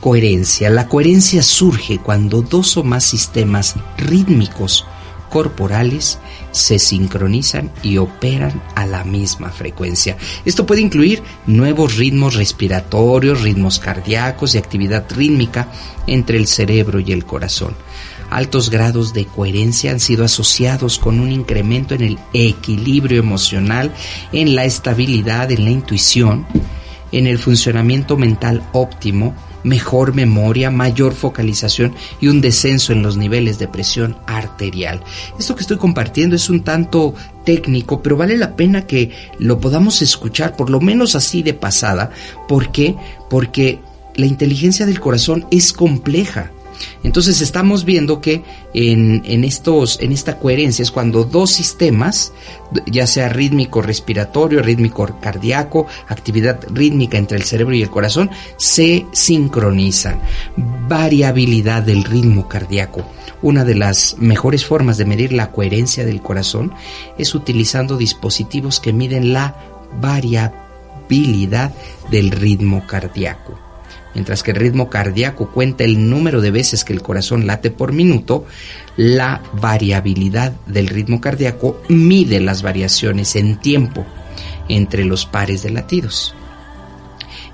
Coherencia. 0.00 0.70
La 0.70 0.88
coherencia 0.88 1.42
surge 1.42 1.98
cuando 1.98 2.42
dos 2.42 2.76
o 2.76 2.84
más 2.84 3.04
sistemas 3.04 3.74
rítmicos 3.96 4.86
corporales 5.28 6.18
se 6.52 6.78
sincronizan 6.78 7.70
y 7.82 7.98
operan 7.98 8.62
a 8.74 8.86
la 8.86 9.04
misma 9.04 9.50
frecuencia. 9.50 10.16
Esto 10.44 10.66
puede 10.66 10.80
incluir 10.80 11.22
nuevos 11.46 11.96
ritmos 11.96 12.34
respiratorios, 12.34 13.42
ritmos 13.42 13.78
cardíacos 13.78 14.54
y 14.54 14.58
actividad 14.58 15.04
rítmica 15.10 15.68
entre 16.06 16.38
el 16.38 16.46
cerebro 16.46 17.00
y 17.00 17.12
el 17.12 17.24
corazón. 17.24 17.74
Altos 18.30 18.70
grados 18.70 19.14
de 19.14 19.24
coherencia 19.24 19.90
han 19.90 20.00
sido 20.00 20.24
asociados 20.24 20.98
con 20.98 21.20
un 21.20 21.32
incremento 21.32 21.94
en 21.94 22.02
el 22.02 22.18
equilibrio 22.32 23.20
emocional, 23.20 23.92
en 24.32 24.54
la 24.54 24.64
estabilidad, 24.64 25.50
en 25.50 25.64
la 25.64 25.70
intuición, 25.70 26.46
en 27.12 27.26
el 27.26 27.38
funcionamiento 27.38 28.16
mental 28.16 28.62
óptimo, 28.72 29.34
mejor 29.64 30.14
memoria, 30.14 30.70
mayor 30.70 31.14
focalización 31.14 31.94
y 32.20 32.28
un 32.28 32.40
descenso 32.40 32.92
en 32.92 33.02
los 33.02 33.16
niveles 33.16 33.58
de 33.58 33.68
presión 33.68 34.16
arterial. 34.26 35.02
Esto 35.38 35.54
que 35.54 35.62
estoy 35.62 35.78
compartiendo 35.78 36.36
es 36.36 36.48
un 36.48 36.62
tanto 36.62 37.14
técnico, 37.44 38.02
pero 38.02 38.16
vale 38.16 38.36
la 38.36 38.56
pena 38.56 38.86
que 38.86 39.10
lo 39.38 39.58
podamos 39.58 40.02
escuchar, 40.02 40.56
por 40.56 40.70
lo 40.70 40.80
menos 40.80 41.14
así 41.14 41.42
de 41.42 41.54
pasada. 41.54 42.10
¿Por 42.46 42.70
qué? 42.72 42.94
Porque 43.30 43.80
la 44.14 44.26
inteligencia 44.26 44.86
del 44.86 45.00
corazón 45.00 45.46
es 45.50 45.72
compleja. 45.72 46.50
Entonces 47.02 47.40
estamos 47.40 47.84
viendo 47.84 48.20
que 48.20 48.42
en, 48.74 49.44
estos, 49.44 49.98
en 50.00 50.12
esta 50.12 50.38
coherencia 50.38 50.82
es 50.82 50.90
cuando 50.90 51.24
dos 51.24 51.50
sistemas, 51.50 52.32
ya 52.86 53.06
sea 53.06 53.28
rítmico 53.28 53.82
respiratorio, 53.82 54.62
rítmico 54.62 55.18
cardíaco, 55.20 55.86
actividad 56.08 56.60
rítmica 56.72 57.18
entre 57.18 57.38
el 57.38 57.44
cerebro 57.44 57.74
y 57.74 57.82
el 57.82 57.90
corazón, 57.90 58.30
se 58.56 59.06
sincronizan. 59.12 60.20
Variabilidad 60.56 61.82
del 61.82 62.04
ritmo 62.04 62.48
cardíaco. 62.48 63.04
Una 63.40 63.64
de 63.64 63.74
las 63.74 64.16
mejores 64.18 64.64
formas 64.64 64.98
de 64.98 65.04
medir 65.04 65.32
la 65.32 65.52
coherencia 65.52 66.04
del 66.04 66.20
corazón 66.20 66.72
es 67.18 67.34
utilizando 67.34 67.96
dispositivos 67.96 68.80
que 68.80 68.92
miden 68.92 69.32
la 69.32 69.56
variabilidad 70.00 71.72
del 72.10 72.30
ritmo 72.32 72.86
cardíaco. 72.86 73.67
Mientras 74.14 74.42
que 74.42 74.52
el 74.52 74.56
ritmo 74.56 74.88
cardíaco 74.88 75.50
cuenta 75.50 75.84
el 75.84 76.08
número 76.08 76.40
de 76.40 76.50
veces 76.50 76.84
que 76.84 76.92
el 76.92 77.02
corazón 77.02 77.46
late 77.46 77.70
por 77.70 77.92
minuto, 77.92 78.46
la 78.96 79.42
variabilidad 79.60 80.52
del 80.66 80.88
ritmo 80.88 81.20
cardíaco 81.20 81.82
mide 81.88 82.40
las 82.40 82.62
variaciones 82.62 83.36
en 83.36 83.60
tiempo 83.60 84.06
entre 84.68 85.04
los 85.04 85.26
pares 85.26 85.62
de 85.62 85.70
latidos. 85.70 86.34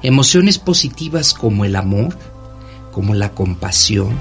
Emociones 0.03 0.59
positivas 0.59 1.35
como 1.35 1.65
el 1.65 1.77
amor, 1.77 2.17
como 2.93 3.15
la 3.15 3.31
compasión 3.31 4.13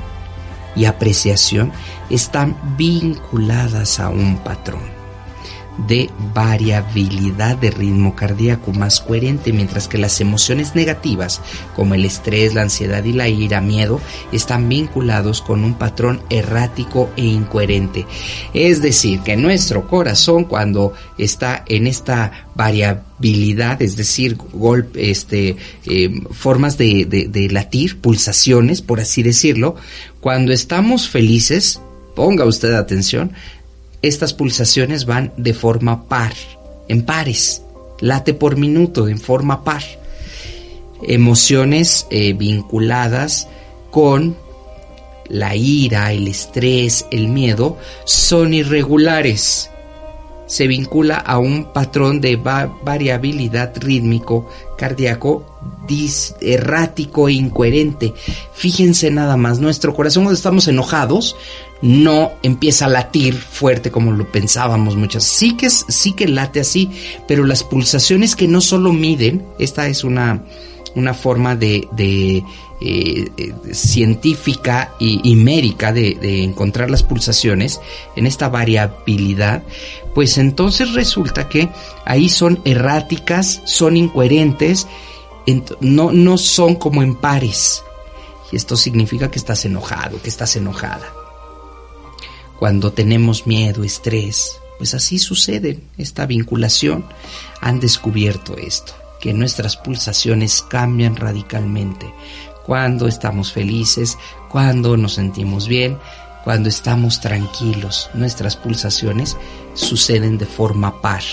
y 0.75 0.85
apreciación 0.85 1.71
están 2.09 2.57
vinculadas 2.77 3.99
a 3.99 4.09
un 4.09 4.37
patrón 4.37 5.02
de 5.77 6.09
variabilidad 6.33 7.57
de 7.57 7.71
ritmo 7.71 8.15
cardíaco 8.15 8.71
más 8.73 8.99
coherente, 8.99 9.51
mientras 9.53 9.87
que 9.87 9.97
las 9.97 10.21
emociones 10.21 10.75
negativas, 10.75 11.41
como 11.75 11.95
el 11.95 12.05
estrés, 12.05 12.53
la 12.53 12.61
ansiedad 12.61 13.03
y 13.03 13.13
la 13.13 13.27
ira, 13.27 13.61
miedo, 13.61 13.99
están 14.31 14.69
vinculados 14.69 15.41
con 15.41 15.63
un 15.63 15.73
patrón 15.73 16.21
errático 16.29 17.09
e 17.17 17.25
incoherente. 17.25 18.05
Es 18.53 18.81
decir, 18.81 19.21
que 19.21 19.35
nuestro 19.35 19.87
corazón, 19.87 20.45
cuando 20.45 20.93
está 21.17 21.63
en 21.67 21.87
esta 21.87 22.47
variabilidad, 22.55 23.81
es 23.81 23.95
decir, 23.95 24.37
golpe, 24.53 25.09
este, 25.09 25.57
eh, 25.85 26.21
formas 26.31 26.77
de, 26.77 27.05
de 27.05 27.49
latir, 27.49 27.99
pulsaciones, 27.99 28.81
por 28.81 28.99
así 28.99 29.23
decirlo, 29.23 29.75
cuando 30.19 30.53
estamos 30.53 31.09
felices, 31.09 31.81
ponga 32.15 32.45
usted 32.45 32.73
atención, 32.73 33.33
estas 34.03 34.33
pulsaciones 34.33 35.05
van 35.05 35.31
de 35.37 35.53
forma 35.53 36.07
par, 36.07 36.33
en 36.87 37.03
pares, 37.03 37.63
late 37.99 38.33
por 38.33 38.57
minuto 38.57 39.07
en 39.07 39.17
forma 39.17 39.63
par. 39.63 39.81
Emociones 41.01 42.05
eh, 42.11 42.33
vinculadas 42.33 43.47
con 43.89 44.37
la 45.29 45.55
ira, 45.55 46.11
el 46.11 46.27
estrés, 46.27 47.05
el 47.11 47.29
miedo, 47.29 47.77
son 48.03 48.53
irregulares. 48.53 49.69
Se 50.47 50.67
vincula 50.67 51.15
a 51.15 51.37
un 51.39 51.71
patrón 51.71 52.19
de 52.19 52.35
variabilidad 52.35 53.73
rítmico 53.77 54.49
cardíaco 54.83 55.45
errático 56.41 57.29
e 57.29 57.33
incoherente. 57.33 58.13
Fíjense 58.53 59.09
nada 59.11 59.37
más, 59.37 59.59
nuestro 59.59 59.93
corazón 59.93 60.23
cuando 60.23 60.35
estamos 60.35 60.67
enojados 60.67 61.37
no 61.81 62.33
empieza 62.43 62.85
a 62.85 62.89
latir 62.89 63.33
fuerte 63.33 63.91
como 63.91 64.11
lo 64.11 64.29
pensábamos 64.29 64.97
muchas. 64.97 65.23
Sí 65.23 65.55
que, 65.55 65.69
sí 65.69 66.11
que 66.11 66.27
late 66.27 66.59
así, 66.59 66.91
pero 67.29 67.45
las 67.45 67.63
pulsaciones 67.63 68.35
que 68.35 68.49
no 68.49 68.59
solo 68.59 68.91
miden, 68.91 69.45
esta 69.57 69.87
es 69.87 70.03
una, 70.03 70.43
una 70.95 71.13
forma 71.13 71.55
de, 71.55 71.87
eh, 71.97 72.43
eh, 72.81 73.53
científica 73.71 74.93
y, 74.99 75.35
mérica 75.35 75.91
de, 75.91 76.15
de, 76.15 76.43
encontrar 76.43 76.89
las 76.91 77.03
pulsaciones 77.03 77.79
en 78.15 78.27
esta 78.27 78.49
variabilidad, 78.49 79.63
pues 80.13 80.37
entonces 80.37 80.93
resulta 80.93 81.49
que 81.49 81.69
ahí 82.05 82.29
son 82.29 82.59
erráticas, 82.65 83.61
son 83.65 83.97
incoherentes, 83.97 84.87
no, 85.81 86.11
no 86.11 86.37
son 86.37 86.75
como 86.75 87.01
en 87.03 87.15
pares. 87.15 87.83
Y 88.51 88.55
esto 88.55 88.77
significa 88.77 89.31
que 89.31 89.39
estás 89.39 89.65
enojado, 89.65 90.21
que 90.21 90.29
estás 90.29 90.55
enojada 90.55 91.11
cuando 92.63 92.93
tenemos 92.93 93.45
miedo, 93.45 93.83
estrés, 93.83 94.57
pues 94.77 94.93
así 94.93 95.19
sucede 95.19 95.81
esta 95.97 96.25
vinculación. 96.25 97.03
Han 97.59 97.81
descubierto 97.81 98.55
esto, 98.55 98.93
que 99.23 99.33
nuestras 99.33 99.77
pulsaciones 99.77 100.61
cambian 100.63 101.15
radicalmente 101.15 102.13
cuando 102.65 103.07
estamos 103.07 103.53
felices, 103.53 104.17
cuando 104.49 104.97
nos 104.97 105.13
sentimos 105.13 105.69
bien, 105.69 105.97
cuando 106.43 106.67
estamos 106.67 107.21
tranquilos. 107.21 108.09
Nuestras 108.13 108.57
pulsaciones 108.57 109.37
suceden 109.75 110.37
de 110.37 110.45
forma 110.45 111.01
par, 111.01 111.23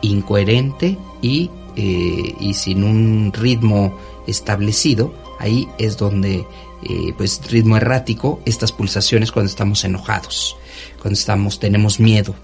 incoherente 0.00 0.96
y, 1.20 1.50
eh, 1.76 2.34
y 2.40 2.54
sin 2.54 2.82
un 2.82 3.30
ritmo 3.34 3.94
establecido. 4.26 5.12
Ahí 5.38 5.68
es 5.76 5.98
donde 5.98 6.46
eh, 6.82 7.12
pues 7.14 7.42
ritmo 7.50 7.76
errático 7.76 8.40
estas 8.46 8.72
pulsaciones 8.72 9.32
cuando 9.32 9.50
estamos 9.50 9.84
enojados, 9.84 10.56
cuando 10.98 11.18
estamos 11.18 11.60
tenemos 11.60 12.00
miedo, 12.00 12.34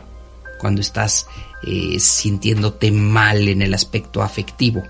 cuando 0.65 0.81
estás 0.81 1.27
eh, 1.67 2.01
sintiéndote 2.01 2.91
mal 2.91 3.49
en 3.49 3.61
el 3.61 3.75
aspecto 3.75 4.23
afectivo. 4.23 4.83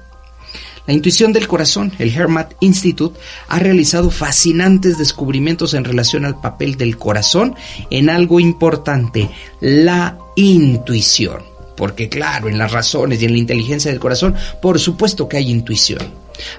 La 0.86 0.94
intuición 0.94 1.32
del 1.32 1.48
corazón, 1.48 1.92
el 1.98 2.14
Hermat 2.14 2.52
Institute, 2.60 3.18
ha 3.48 3.58
realizado 3.58 4.12
fascinantes 4.12 4.98
descubrimientos 4.98 5.74
en 5.74 5.82
relación 5.82 6.24
al 6.24 6.40
papel 6.40 6.76
del 6.76 6.96
corazón 6.96 7.56
en 7.90 8.08
algo 8.08 8.38
importante, 8.38 9.28
la 9.60 10.16
intuición. 10.36 11.42
Porque 11.76 12.08
claro, 12.08 12.48
en 12.48 12.56
las 12.56 12.70
razones 12.70 13.20
y 13.20 13.24
en 13.24 13.32
la 13.32 13.38
inteligencia 13.38 13.90
del 13.90 13.98
corazón, 13.98 14.36
por 14.62 14.78
supuesto 14.78 15.28
que 15.28 15.38
hay 15.38 15.50
intuición. 15.50 16.06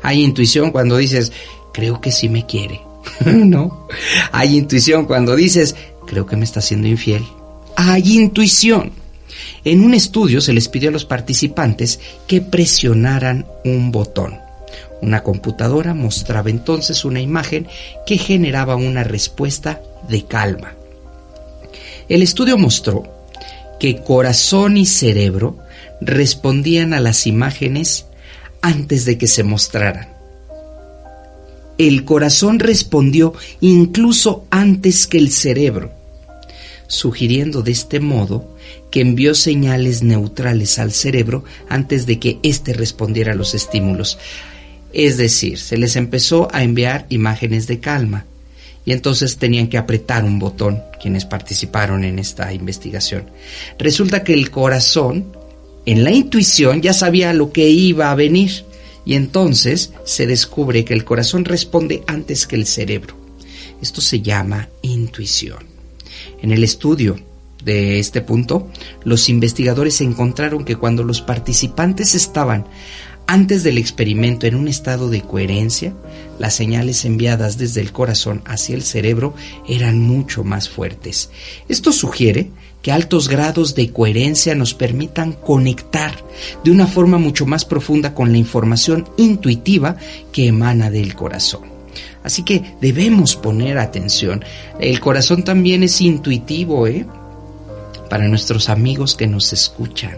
Hay 0.01 0.25
intuición 0.25 0.71
cuando 0.71 0.97
dices, 0.97 1.31
creo 1.71 2.01
que 2.01 2.11
sí 2.11 2.27
me 2.27 2.45
quiere. 2.45 2.81
¿No? 3.25 3.87
Hay 4.33 4.57
intuición 4.57 5.05
cuando 5.05 5.37
dices, 5.37 5.73
creo 6.05 6.25
que 6.25 6.35
me 6.35 6.43
está 6.43 6.59
siendo 6.59 6.89
infiel. 6.89 7.23
Hay 7.77 8.17
intuición. 8.17 9.04
En 9.63 9.81
un 9.81 9.93
estudio 9.93 10.41
se 10.41 10.53
les 10.53 10.67
pidió 10.67 10.89
a 10.89 10.91
los 10.91 11.05
participantes 11.05 11.99
que 12.27 12.41
presionaran 12.41 13.45
un 13.63 13.91
botón. 13.91 14.39
Una 15.01 15.23
computadora 15.23 15.93
mostraba 15.93 16.49
entonces 16.49 17.05
una 17.05 17.21
imagen 17.21 17.67
que 18.05 18.17
generaba 18.17 18.75
una 18.75 19.03
respuesta 19.03 19.81
de 20.09 20.25
calma. 20.25 20.73
El 22.07 22.21
estudio 22.21 22.57
mostró 22.57 23.03
que 23.79 23.97
corazón 23.97 24.77
y 24.77 24.85
cerebro 24.85 25.57
respondían 26.01 26.93
a 26.93 26.99
las 26.99 27.27
imágenes 27.27 28.05
antes 28.61 29.05
de 29.05 29.17
que 29.17 29.27
se 29.27 29.43
mostraran. 29.43 30.09
El 31.77 32.05
corazón 32.05 32.59
respondió 32.59 33.33
incluso 33.59 34.45
antes 34.49 35.07
que 35.07 35.17
el 35.17 35.31
cerebro, 35.31 35.91
sugiriendo 36.87 37.61
de 37.61 37.71
este 37.71 37.99
modo 37.99 38.47
que 38.91 39.01
envió 39.01 39.35
señales 39.35 40.03
neutrales 40.03 40.79
al 40.79 40.91
cerebro 40.91 41.43
antes 41.69 42.05
de 42.05 42.19
que 42.19 42.39
éste 42.43 42.73
respondiera 42.73 43.33
a 43.33 43.35
los 43.35 43.53
estímulos. 43.53 44.17
Es 44.93 45.17
decir, 45.17 45.59
se 45.59 45.77
les 45.77 45.95
empezó 45.95 46.47
a 46.53 46.63
enviar 46.63 47.05
imágenes 47.09 47.67
de 47.67 47.79
calma 47.79 48.25
y 48.85 48.93
entonces 48.93 49.37
tenían 49.37 49.67
que 49.67 49.77
apretar 49.77 50.23
un 50.23 50.39
botón 50.39 50.81
quienes 51.01 51.25
participaron 51.25 52.03
en 52.03 52.19
esta 52.19 52.53
investigación. 52.53 53.29
Resulta 53.77 54.23
que 54.23 54.33
el 54.33 54.51
corazón, 54.51 55.25
en 55.85 56.03
la 56.03 56.11
intuición, 56.11 56.81
ya 56.81 56.93
sabía 56.93 57.33
lo 57.33 57.51
que 57.51 57.67
iba 57.67 58.11
a 58.11 58.15
venir 58.15 58.63
y 59.05 59.15
entonces 59.15 59.91
se 60.05 60.27
descubre 60.27 60.85
que 60.85 60.93
el 60.93 61.03
corazón 61.03 61.45
responde 61.45 62.03
antes 62.07 62.47
que 62.47 62.55
el 62.55 62.65
cerebro. 62.65 63.15
Esto 63.81 64.01
se 64.01 64.21
llama 64.21 64.69
intuición. 64.81 65.74
En 66.45 66.51
el 66.51 66.63
estudio 66.63 67.15
de 67.63 67.97
este 67.97 68.21
punto, 68.21 68.67
los 69.03 69.29
investigadores 69.29 69.99
encontraron 70.01 70.63
que 70.63 70.75
cuando 70.75 71.01
los 71.01 71.21
participantes 71.21 72.13
estaban 72.13 72.67
antes 73.25 73.63
del 73.63 73.79
experimento 73.79 74.45
en 74.45 74.53
un 74.53 74.67
estado 74.67 75.09
de 75.09 75.23
coherencia, 75.23 75.95
las 76.37 76.53
señales 76.53 77.03
enviadas 77.03 77.57
desde 77.57 77.81
el 77.81 77.91
corazón 77.91 78.43
hacia 78.45 78.75
el 78.75 78.83
cerebro 78.83 79.33
eran 79.67 79.99
mucho 79.99 80.43
más 80.43 80.69
fuertes. 80.69 81.31
Esto 81.67 81.91
sugiere 81.91 82.51
que 82.83 82.91
altos 82.91 83.27
grados 83.27 83.73
de 83.73 83.91
coherencia 83.91 84.53
nos 84.53 84.75
permitan 84.75 85.31
conectar 85.31 86.23
de 86.63 86.69
una 86.69 86.85
forma 86.85 87.17
mucho 87.17 87.47
más 87.47 87.65
profunda 87.65 88.13
con 88.13 88.31
la 88.31 88.37
información 88.37 89.09
intuitiva 89.17 89.97
que 90.31 90.45
emana 90.45 90.91
del 90.91 91.15
corazón. 91.15 91.74
Así 92.25 92.43
que 92.43 92.75
debemos 92.81 93.35
poner 93.35 93.77
atención. 93.77 94.43
El 94.79 94.99
corazón 94.99 95.43
también 95.43 95.83
es 95.83 96.01
intuitivo, 96.01 96.87
¿eh? 96.87 97.05
Para 98.09 98.27
nuestros 98.27 98.67
amigos 98.69 99.15
que 99.15 99.27
nos 99.27 99.53
escuchan. 99.53 100.17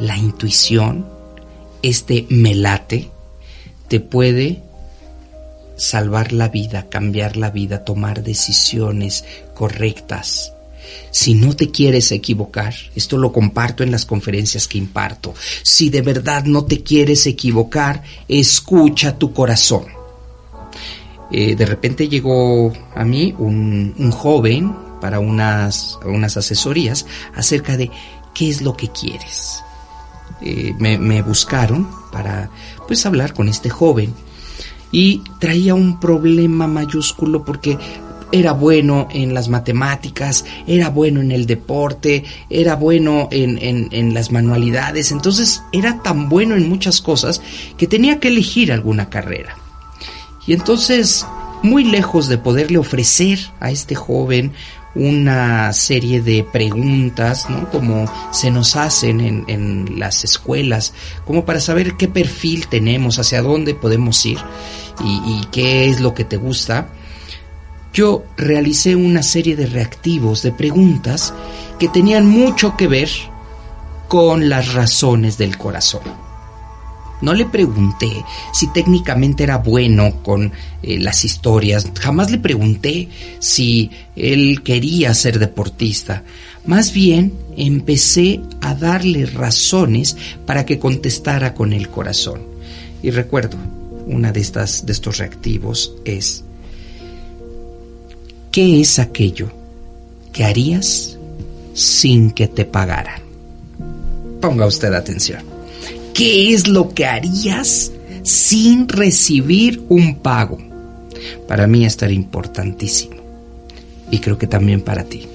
La 0.00 0.16
intuición, 0.16 1.06
este 1.82 2.26
melate, 2.30 3.10
te 3.88 4.00
puede 4.00 4.62
salvar 5.76 6.32
la 6.32 6.48
vida, 6.48 6.88
cambiar 6.88 7.36
la 7.36 7.50
vida, 7.50 7.84
tomar 7.84 8.22
decisiones 8.22 9.24
correctas 9.54 10.52
si 11.10 11.34
no 11.34 11.54
te 11.54 11.70
quieres 11.70 12.12
equivocar, 12.12 12.74
esto 12.94 13.16
lo 13.16 13.32
comparto 13.32 13.82
en 13.82 13.90
las 13.90 14.06
conferencias 14.06 14.68
que 14.68 14.78
imparto, 14.78 15.34
si 15.62 15.90
de 15.90 16.02
verdad 16.02 16.44
no 16.44 16.64
te 16.64 16.82
quieres 16.82 17.26
equivocar, 17.26 18.02
escucha 18.28 19.18
tu 19.18 19.32
corazón. 19.32 19.95
Eh, 21.30 21.56
de 21.56 21.66
repente 21.66 22.08
llegó 22.08 22.72
a 22.94 23.04
mí 23.04 23.34
un, 23.38 23.94
joven 24.12 24.74
para 25.00 25.18
unas, 25.18 25.98
unas 26.04 26.36
asesorías 26.36 27.06
acerca 27.34 27.76
de 27.76 27.90
qué 28.34 28.48
es 28.48 28.62
lo 28.62 28.76
que 28.76 28.88
quieres. 28.88 29.62
Eh, 30.40 30.74
me, 30.78 30.98
me, 30.98 31.22
buscaron 31.22 31.88
para 32.12 32.50
pues 32.86 33.06
hablar 33.06 33.32
con 33.32 33.48
este 33.48 33.70
joven 33.70 34.12
y 34.92 35.22
traía 35.40 35.74
un 35.74 35.98
problema 35.98 36.66
mayúsculo 36.66 37.44
porque 37.44 37.78
era 38.32 38.52
bueno 38.52 39.08
en 39.10 39.34
las 39.34 39.48
matemáticas, 39.48 40.44
era 40.66 40.90
bueno 40.90 41.20
en 41.20 41.32
el 41.32 41.46
deporte, 41.46 42.24
era 42.50 42.74
bueno 42.74 43.28
en, 43.30 43.58
en, 43.92 44.14
las 44.14 44.32
manualidades, 44.32 45.12
entonces 45.12 45.62
era 45.72 46.02
tan 46.02 46.28
bueno 46.28 46.56
en 46.56 46.68
muchas 46.68 47.00
cosas 47.00 47.40
que 47.76 47.86
tenía 47.86 48.18
que 48.18 48.28
elegir 48.28 48.72
alguna 48.72 49.08
carrera. 49.08 49.56
Y 50.46 50.52
entonces, 50.52 51.26
muy 51.62 51.84
lejos 51.84 52.28
de 52.28 52.38
poderle 52.38 52.78
ofrecer 52.78 53.38
a 53.60 53.70
este 53.70 53.94
joven 53.94 54.52
una 54.94 55.72
serie 55.72 56.22
de 56.22 56.42
preguntas, 56.42 57.50
¿no? 57.50 57.68
Como 57.70 58.10
se 58.32 58.50
nos 58.50 58.76
hacen 58.76 59.20
en, 59.20 59.44
en, 59.48 59.98
las 59.98 60.24
escuelas, 60.24 60.94
como 61.26 61.44
para 61.44 61.60
saber 61.60 61.96
qué 61.98 62.08
perfil 62.08 62.66
tenemos, 62.68 63.18
hacia 63.18 63.42
dónde 63.42 63.74
podemos 63.74 64.24
ir 64.24 64.38
y, 65.04 65.20
y 65.26 65.44
qué 65.52 65.90
es 65.90 66.00
lo 66.00 66.14
que 66.14 66.24
te 66.24 66.36
gusta 66.38 66.88
yo 67.96 68.24
realicé 68.36 68.94
una 68.94 69.22
serie 69.22 69.56
de 69.56 69.64
reactivos, 69.64 70.42
de 70.42 70.52
preguntas 70.52 71.32
que 71.78 71.88
tenían 71.88 72.26
mucho 72.26 72.76
que 72.76 72.88
ver 72.88 73.08
con 74.06 74.50
las 74.50 74.74
razones 74.74 75.38
del 75.38 75.56
corazón. 75.56 76.02
No 77.22 77.32
le 77.34 77.46
pregunté 77.46 78.10
si 78.52 78.66
técnicamente 78.72 79.44
era 79.44 79.58
bueno 79.58 80.22
con 80.22 80.52
eh, 80.82 80.98
las 80.98 81.24
historias, 81.24 81.90
jamás 81.98 82.30
le 82.30 82.38
pregunté 82.38 83.08
si 83.38 83.90
él 84.14 84.62
quería 84.62 85.14
ser 85.14 85.38
deportista. 85.38 86.22
Más 86.66 86.92
bien 86.92 87.32
empecé 87.56 88.40
a 88.60 88.74
darle 88.74 89.26
razones 89.26 90.16
para 90.44 90.66
que 90.66 90.78
contestara 90.78 91.54
con 91.54 91.72
el 91.72 91.88
corazón. 91.88 92.42
Y 93.02 93.10
recuerdo, 93.10 93.56
una 94.06 94.32
de 94.32 94.40
estas 94.40 94.84
de 94.84 94.92
estos 94.92 95.18
reactivos 95.18 95.94
es 96.04 96.44
¿Qué 98.56 98.80
es 98.80 98.98
aquello 98.98 99.50
que 100.32 100.44
harías 100.44 101.18
sin 101.74 102.30
que 102.30 102.48
te 102.48 102.64
pagaran? 102.64 103.20
Ponga 104.40 104.64
usted 104.64 104.94
atención. 104.94 105.55
¿Qué 106.16 106.54
es 106.54 106.66
lo 106.66 106.94
que 106.94 107.04
harías 107.04 107.92
sin 108.22 108.88
recibir 108.88 109.84
un 109.90 110.14
pago? 110.14 110.56
Para 111.46 111.66
mí 111.66 111.84
esto 111.84 112.06
era 112.06 112.14
importantísimo. 112.14 113.16
Y 114.10 114.20
creo 114.20 114.38
que 114.38 114.46
también 114.46 114.80
para 114.80 115.04
ti. 115.04 115.28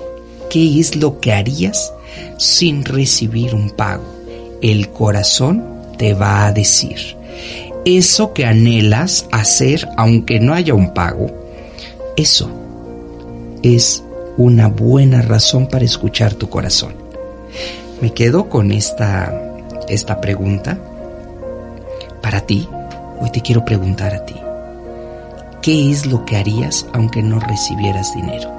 ¿Qué 0.50 0.80
es 0.80 0.96
lo 0.96 1.20
que 1.20 1.34
harías 1.34 1.94
sin 2.39 2.84
recibir 2.84 3.54
un 3.54 3.70
pago? 3.70 4.04
El 4.63 4.89
corazón 4.89 5.63
te 6.00 6.15
va 6.15 6.48
a 6.48 6.52
decir. 6.52 7.15
Eso 7.86 8.34
que 8.34 8.46
anhelas 8.46 9.28
hacer 9.32 9.88
aunque 9.98 10.39
no 10.39 10.56
haya 10.56 10.74
un 10.74 10.96
pago, 10.96 11.28
eso 12.17 12.50
es 13.62 14.04
una 14.36 14.67
buena 14.67 15.22
razón 15.22 15.67
para 15.67 15.86
escuchar 15.86 16.34
tu 16.34 16.50
corazón. 16.50 16.96
Me 18.02 18.12
quedo 18.15 18.50
con 18.50 18.72
esta, 18.72 19.51
esta 19.93 20.21
pregunta. 20.21 20.77
Para 22.21 22.41
ti, 22.41 22.67
hoy 23.19 23.32
te 23.32 23.41
quiero 23.41 23.65
preguntar 23.65 24.13
a 24.13 24.25
ti. 24.25 24.36
¿Qué 25.62 25.91
es 25.91 26.06
lo 26.06 26.25
que 26.25 26.38
harías 26.38 26.86
aunque 26.93 27.21
no 27.21 27.39
recibieras 27.39 28.15
dinero? 28.15 28.51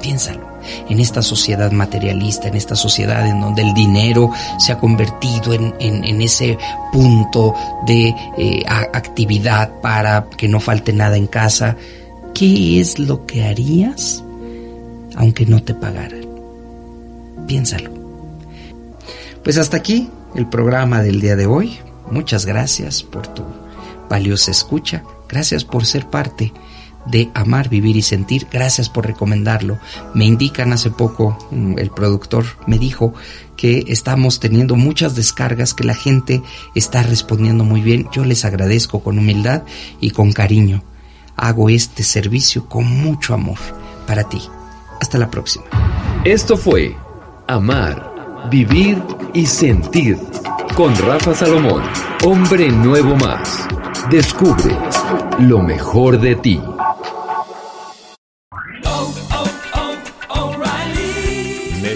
Piénsalo. 0.00 0.46
En 0.88 0.98
esta 0.98 1.22
sociedad 1.22 1.70
materialista, 1.70 2.48
en 2.48 2.56
esta 2.56 2.74
sociedad 2.74 3.26
en 3.26 3.40
donde 3.40 3.62
el 3.62 3.72
dinero 3.72 4.32
se 4.58 4.72
ha 4.72 4.78
convertido 4.78 5.54
en, 5.54 5.74
en, 5.78 6.20
ese 6.20 6.58
punto 6.92 7.54
de 7.86 8.14
eh, 8.36 8.64
actividad 8.66 9.70
para 9.80 10.26
que 10.36 10.48
no 10.48 10.58
falte 10.58 10.92
nada 10.92 11.16
en 11.16 11.28
casa, 11.28 11.76
¿Qué 12.38 12.80
es 12.82 12.98
lo 12.98 13.24
que 13.24 13.44
harías 13.44 14.22
aunque 15.14 15.46
no 15.46 15.62
te 15.62 15.72
pagaran? 15.72 16.26
Piénsalo. 17.46 17.90
Pues 19.42 19.56
hasta 19.56 19.78
aquí 19.78 20.10
el 20.34 20.48
programa 20.48 21.02
del 21.02 21.20
día 21.20 21.36
de 21.36 21.46
hoy. 21.46 21.78
Muchas 22.10 22.46
gracias 22.46 23.02
por 23.02 23.26
tu 23.26 23.44
valiosa 24.08 24.50
escucha. 24.50 25.02
Gracias 25.28 25.64
por 25.64 25.84
ser 25.84 26.08
parte 26.08 26.52
de 27.06 27.30
Amar, 27.34 27.68
Vivir 27.68 27.96
y 27.96 28.02
Sentir. 28.02 28.46
Gracias 28.50 28.88
por 28.88 29.06
recomendarlo. 29.06 29.78
Me 30.14 30.24
indican 30.24 30.72
hace 30.72 30.90
poco, 30.90 31.38
mm, 31.50 31.78
el 31.78 31.90
productor 31.90 32.44
me 32.66 32.78
dijo 32.78 33.14
que 33.56 33.84
estamos 33.88 34.40
teniendo 34.40 34.76
muchas 34.76 35.14
descargas, 35.14 35.74
que 35.74 35.84
la 35.84 35.94
gente 35.94 36.42
está 36.74 37.02
respondiendo 37.02 37.64
muy 37.64 37.80
bien. 37.80 38.08
Yo 38.12 38.24
les 38.24 38.44
agradezco 38.44 39.00
con 39.02 39.18
humildad 39.18 39.62
y 40.00 40.10
con 40.10 40.32
cariño 40.32 40.82
hago 41.36 41.68
este 41.68 42.02
servicio 42.02 42.66
con 42.66 42.84
mucho 42.84 43.34
amor 43.34 43.58
para 44.06 44.24
ti. 44.24 44.42
Hasta 45.00 45.18
la 45.18 45.30
próxima. 45.30 45.66
Esto 46.24 46.56
fue 46.56 46.96
Amar, 47.46 48.14
Vivir 48.44 49.02
y 49.34 49.44
Sentir 49.44 50.18
con 50.76 50.94
Rafa 50.98 51.34
Salomón, 51.34 51.82
hombre 52.24 52.70
nuevo 52.70 53.16
más. 53.16 53.66
Descubre 54.08 54.76
lo 55.40 55.60
mejor 55.60 56.20
de 56.20 56.36
ti. 56.36 56.60